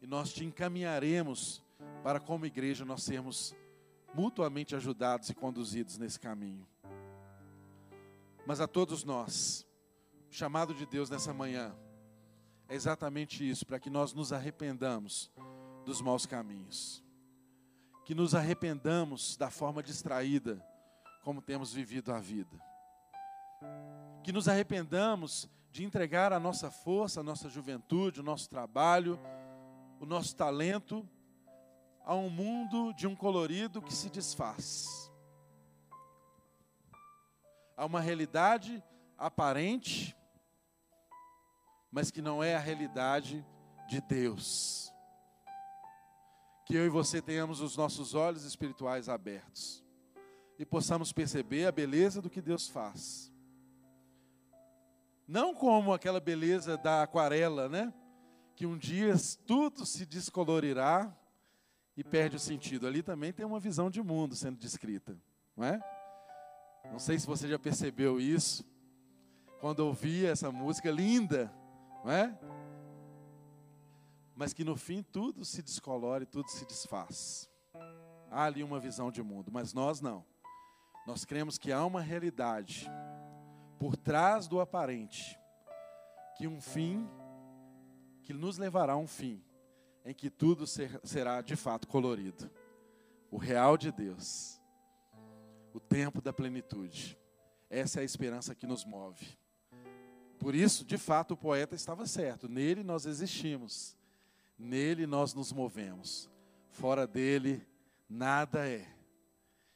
[0.00, 1.66] e nós te encaminharemos
[2.02, 3.54] para, como igreja, nós sermos
[4.14, 6.66] mutuamente ajudados e conduzidos nesse caminho.
[8.46, 9.66] Mas a todos nós,
[10.30, 11.74] o chamado de Deus nessa manhã
[12.68, 15.30] é exatamente isso, para que nós nos arrependamos
[15.84, 17.04] dos maus caminhos,
[18.04, 20.64] que nos arrependamos da forma distraída
[21.22, 22.58] como temos vivido a vida,
[24.22, 29.18] que nos arrependamos de entregar a nossa força, a nossa juventude, o nosso trabalho,
[30.00, 31.06] o nosso talento
[32.08, 35.12] a um mundo de um colorido que se desfaz.
[37.76, 38.82] Há uma realidade
[39.18, 40.16] aparente,
[41.92, 43.44] mas que não é a realidade
[43.86, 44.90] de Deus.
[46.64, 49.84] Que eu e você tenhamos os nossos olhos espirituais abertos
[50.58, 53.30] e possamos perceber a beleza do que Deus faz.
[55.26, 57.92] Não como aquela beleza da aquarela, né?
[58.56, 59.12] Que um dia
[59.46, 61.14] tudo se descolorirá
[61.98, 62.86] e perde o sentido.
[62.86, 65.20] Ali também tem uma visão de mundo sendo descrita,
[65.56, 65.80] não é?
[66.92, 68.64] Não sei se você já percebeu isso
[69.60, 71.52] quando ouvia essa música linda,
[72.04, 72.38] não é?
[74.36, 77.50] Mas que no fim tudo se descolore, tudo se desfaz.
[78.30, 80.24] Há ali uma visão de mundo, mas nós não.
[81.04, 82.88] Nós cremos que há uma realidade
[83.76, 85.36] por trás do aparente,
[86.36, 87.08] que um fim,
[88.22, 89.42] que nos levará a um fim,
[90.08, 92.50] em que tudo ser, será de fato colorido.
[93.30, 94.58] O real de Deus,
[95.74, 97.18] o tempo da plenitude.
[97.68, 99.26] Essa é a esperança que nos move.
[100.38, 102.48] Por isso, de fato, o poeta estava certo.
[102.48, 103.94] Nele nós existimos,
[104.58, 106.30] nele nós nos movemos.
[106.70, 107.62] Fora dele,
[108.08, 108.88] nada é.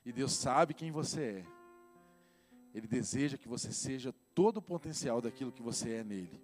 [0.03, 1.47] E Deus sabe quem você é.
[2.75, 6.43] Ele deseja que você seja todo o potencial daquilo que você é nele.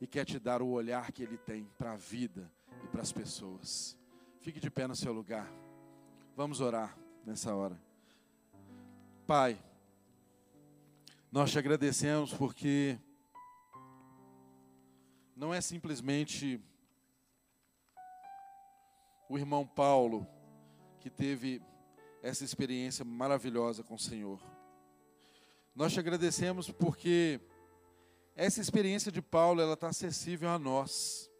[0.00, 2.48] E quer te dar o olhar que ele tem para a vida
[2.84, 3.98] e para as pessoas.
[4.40, 5.50] Fique de pé no seu lugar.
[6.36, 7.80] Vamos orar nessa hora.
[9.26, 9.62] Pai,
[11.30, 12.98] nós te agradecemos porque
[15.36, 16.60] não é simplesmente
[19.28, 20.26] o irmão Paulo
[21.00, 21.62] que teve
[22.22, 24.40] essa experiência maravilhosa com o Senhor.
[25.74, 27.40] Nós te agradecemos porque
[28.34, 31.30] essa experiência de Paulo ela está acessível a nós.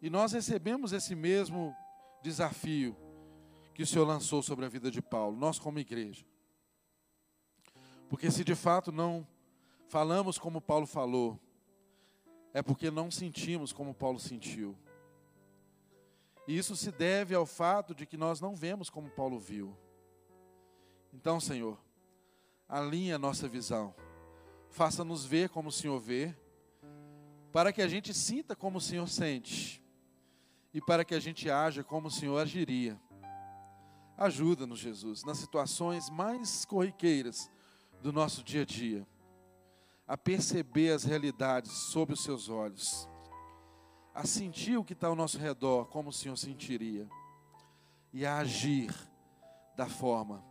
[0.00, 1.74] E nós recebemos esse mesmo
[2.22, 2.96] desafio
[3.74, 6.24] que o Senhor lançou sobre a vida de Paulo, nós como igreja.
[8.08, 9.26] Porque se de fato não
[9.88, 11.40] falamos como Paulo falou,
[12.52, 14.76] é porque não sentimos como Paulo sentiu.
[16.46, 19.76] E isso se deve ao fato de que nós não vemos como Paulo viu.
[21.12, 21.78] Então, Senhor,
[22.68, 23.94] alinha a nossa visão.
[24.70, 26.34] Faça-nos ver como o Senhor vê,
[27.52, 29.85] para que a gente sinta como o Senhor sente
[30.76, 33.00] e para que a gente haja como o Senhor agiria.
[34.16, 37.50] Ajuda-nos, Jesus, nas situações mais corriqueiras
[38.02, 39.06] do nosso dia a dia,
[40.06, 43.08] a perceber as realidades sob os seus olhos
[44.16, 47.06] a sentir o que está ao nosso redor, como o Senhor sentiria,
[48.14, 48.90] e a agir
[49.76, 50.42] da forma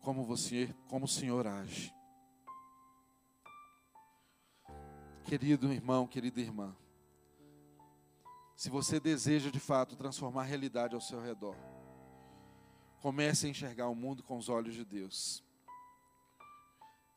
[0.00, 1.90] como você, como o Senhor age.
[5.24, 6.76] Querido irmão, querida irmã,
[8.60, 11.56] se você deseja de fato transformar a realidade ao seu redor,
[13.00, 15.42] comece a enxergar o mundo com os olhos de Deus.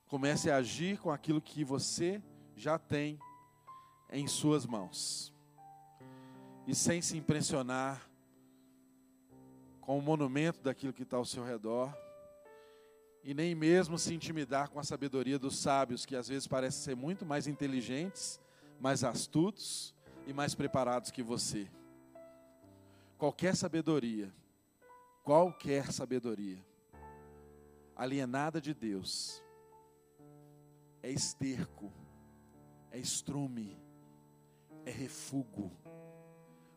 [0.07, 2.23] Comece a agir com aquilo que você
[2.55, 3.19] já tem
[4.09, 5.33] em suas mãos
[6.65, 8.09] e sem se impressionar
[9.81, 11.93] com o monumento daquilo que está ao seu redor,
[13.21, 16.95] e nem mesmo se intimidar com a sabedoria dos sábios, que às vezes parecem ser
[16.95, 18.39] muito mais inteligentes,
[18.79, 19.92] mais astutos
[20.25, 21.69] e mais preparados que você.
[23.17, 24.33] Qualquer sabedoria,
[25.23, 26.63] qualquer sabedoria,
[27.95, 29.41] alienada de Deus,
[31.01, 31.91] é esterco,
[32.91, 33.77] é estrume,
[34.85, 35.71] é refúgio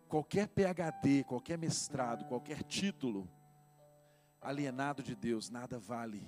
[0.08, 3.28] qualquer PhD, qualquer mestrado, qualquer título,
[4.40, 6.22] alienado de Deus, nada vale.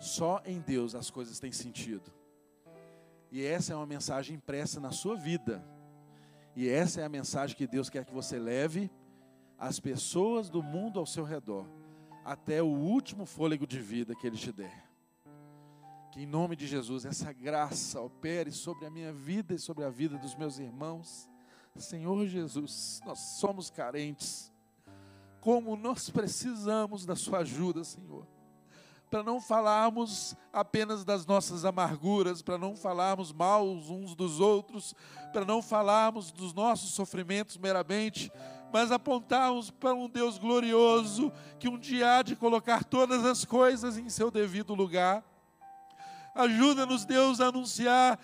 [0.00, 2.12] Só em Deus as coisas têm sentido.
[3.30, 5.62] E essa é uma mensagem impressa na sua vida.
[6.58, 8.90] E essa é a mensagem que Deus quer que você leve
[9.56, 11.64] às pessoas do mundo ao seu redor,
[12.24, 14.84] até o último fôlego de vida que Ele te der.
[16.10, 19.88] Que em nome de Jesus essa graça opere sobre a minha vida e sobre a
[19.88, 21.28] vida dos meus irmãos
[21.76, 24.52] Senhor Jesus, nós somos carentes.
[25.40, 28.26] Como nós precisamos da Sua ajuda, Senhor.
[29.10, 34.94] Para não falarmos apenas das nossas amarguras, para não falarmos mal uns dos outros,
[35.32, 38.30] para não falarmos dos nossos sofrimentos meramente,
[38.72, 43.96] mas apontarmos para um Deus glorioso que um dia há de colocar todas as coisas
[43.96, 45.24] em seu devido lugar.
[46.34, 48.18] Ajuda-nos, Deus, a anunciar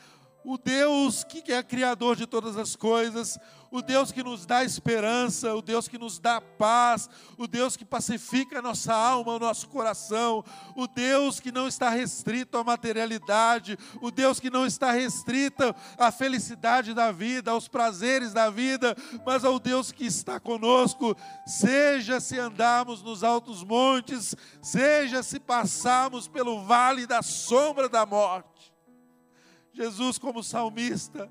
[0.45, 3.39] o Deus que é criador de todas as coisas,
[3.71, 7.85] o Deus que nos dá esperança, o Deus que nos dá paz, o Deus que
[7.85, 10.45] pacifica a nossa alma, o nosso coração,
[10.77, 16.13] o Deus que não está restrito à materialidade, o Deus que não está restrito à
[16.13, 18.95] felicidade da vida, aos prazeres da vida,
[19.27, 26.29] mas ao Deus que está conosco, seja se andarmos nos altos montes, seja se passarmos
[26.29, 28.54] pelo vale da sombra da morte
[29.75, 31.29] Jesus, como salmista,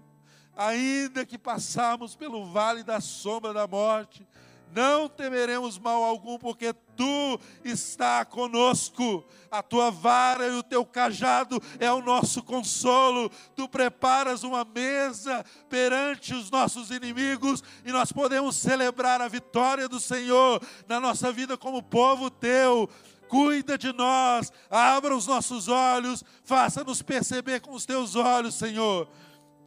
[0.56, 4.28] ainda que passarmos pelo vale da sombra da morte,
[4.76, 9.24] não temeremos mal algum, porque tu está conosco.
[9.52, 13.30] A tua vara e o teu cajado é o nosso consolo.
[13.56, 20.00] Tu preparas uma mesa perante os nossos inimigos e nós podemos celebrar a vitória do
[20.00, 22.90] Senhor na nossa vida como povo teu
[23.28, 29.10] cuida de nós, abra os nossos olhos, faça-nos perceber com os teus olhos, Senhor,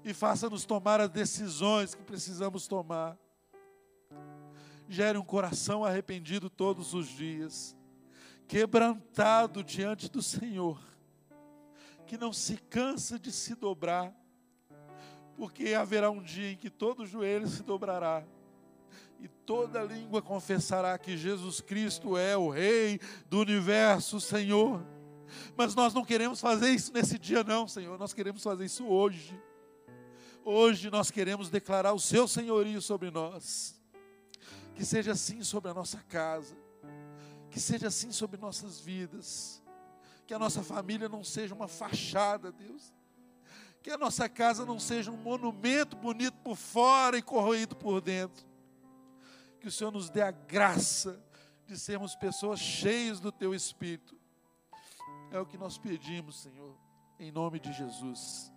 [0.04, 3.16] e faça-nos tomar as decisões que precisamos tomar.
[4.88, 7.76] gere um coração arrependido todos os dias,
[8.46, 10.80] quebrantado diante do Senhor,
[12.06, 14.14] que não se cansa de se dobrar,
[15.36, 18.24] porque haverá um dia em que todo joelho se dobrará
[19.18, 24.84] e toda língua confessará que Jesus Cristo é o Rei do universo, Senhor.
[25.56, 27.98] Mas nós não queremos fazer isso nesse dia, não, Senhor.
[27.98, 29.40] Nós queremos fazer isso hoje.
[30.44, 33.74] Hoje nós queremos declarar o Seu senhorio sobre nós.
[34.74, 36.56] Que seja assim sobre a nossa casa.
[37.50, 39.62] Que seja assim sobre nossas vidas.
[40.26, 42.92] Que a nossa família não seja uma fachada, Deus.
[43.82, 48.44] Que a nossa casa não seja um monumento bonito por fora e corroído por dentro.
[49.60, 51.22] Que o Senhor nos dê a graça
[51.66, 54.16] de sermos pessoas cheias do Teu Espírito
[55.30, 56.76] é o que nós pedimos, Senhor,
[57.18, 58.52] em nome de Jesus.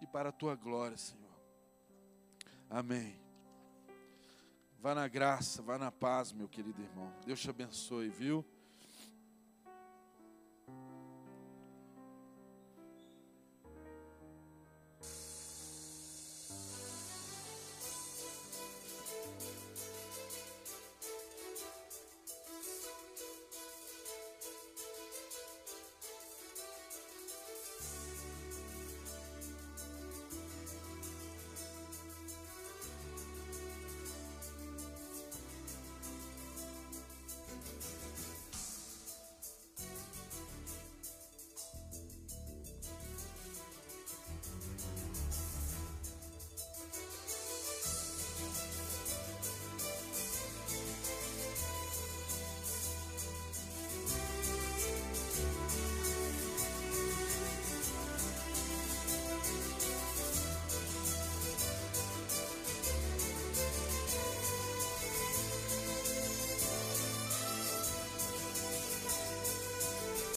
[0.00, 1.28] E para a tua glória, Senhor.
[2.70, 3.20] Amém.
[4.80, 7.12] Vá na graça, vá na paz, meu querido irmão.
[7.26, 8.44] Deus te abençoe, viu?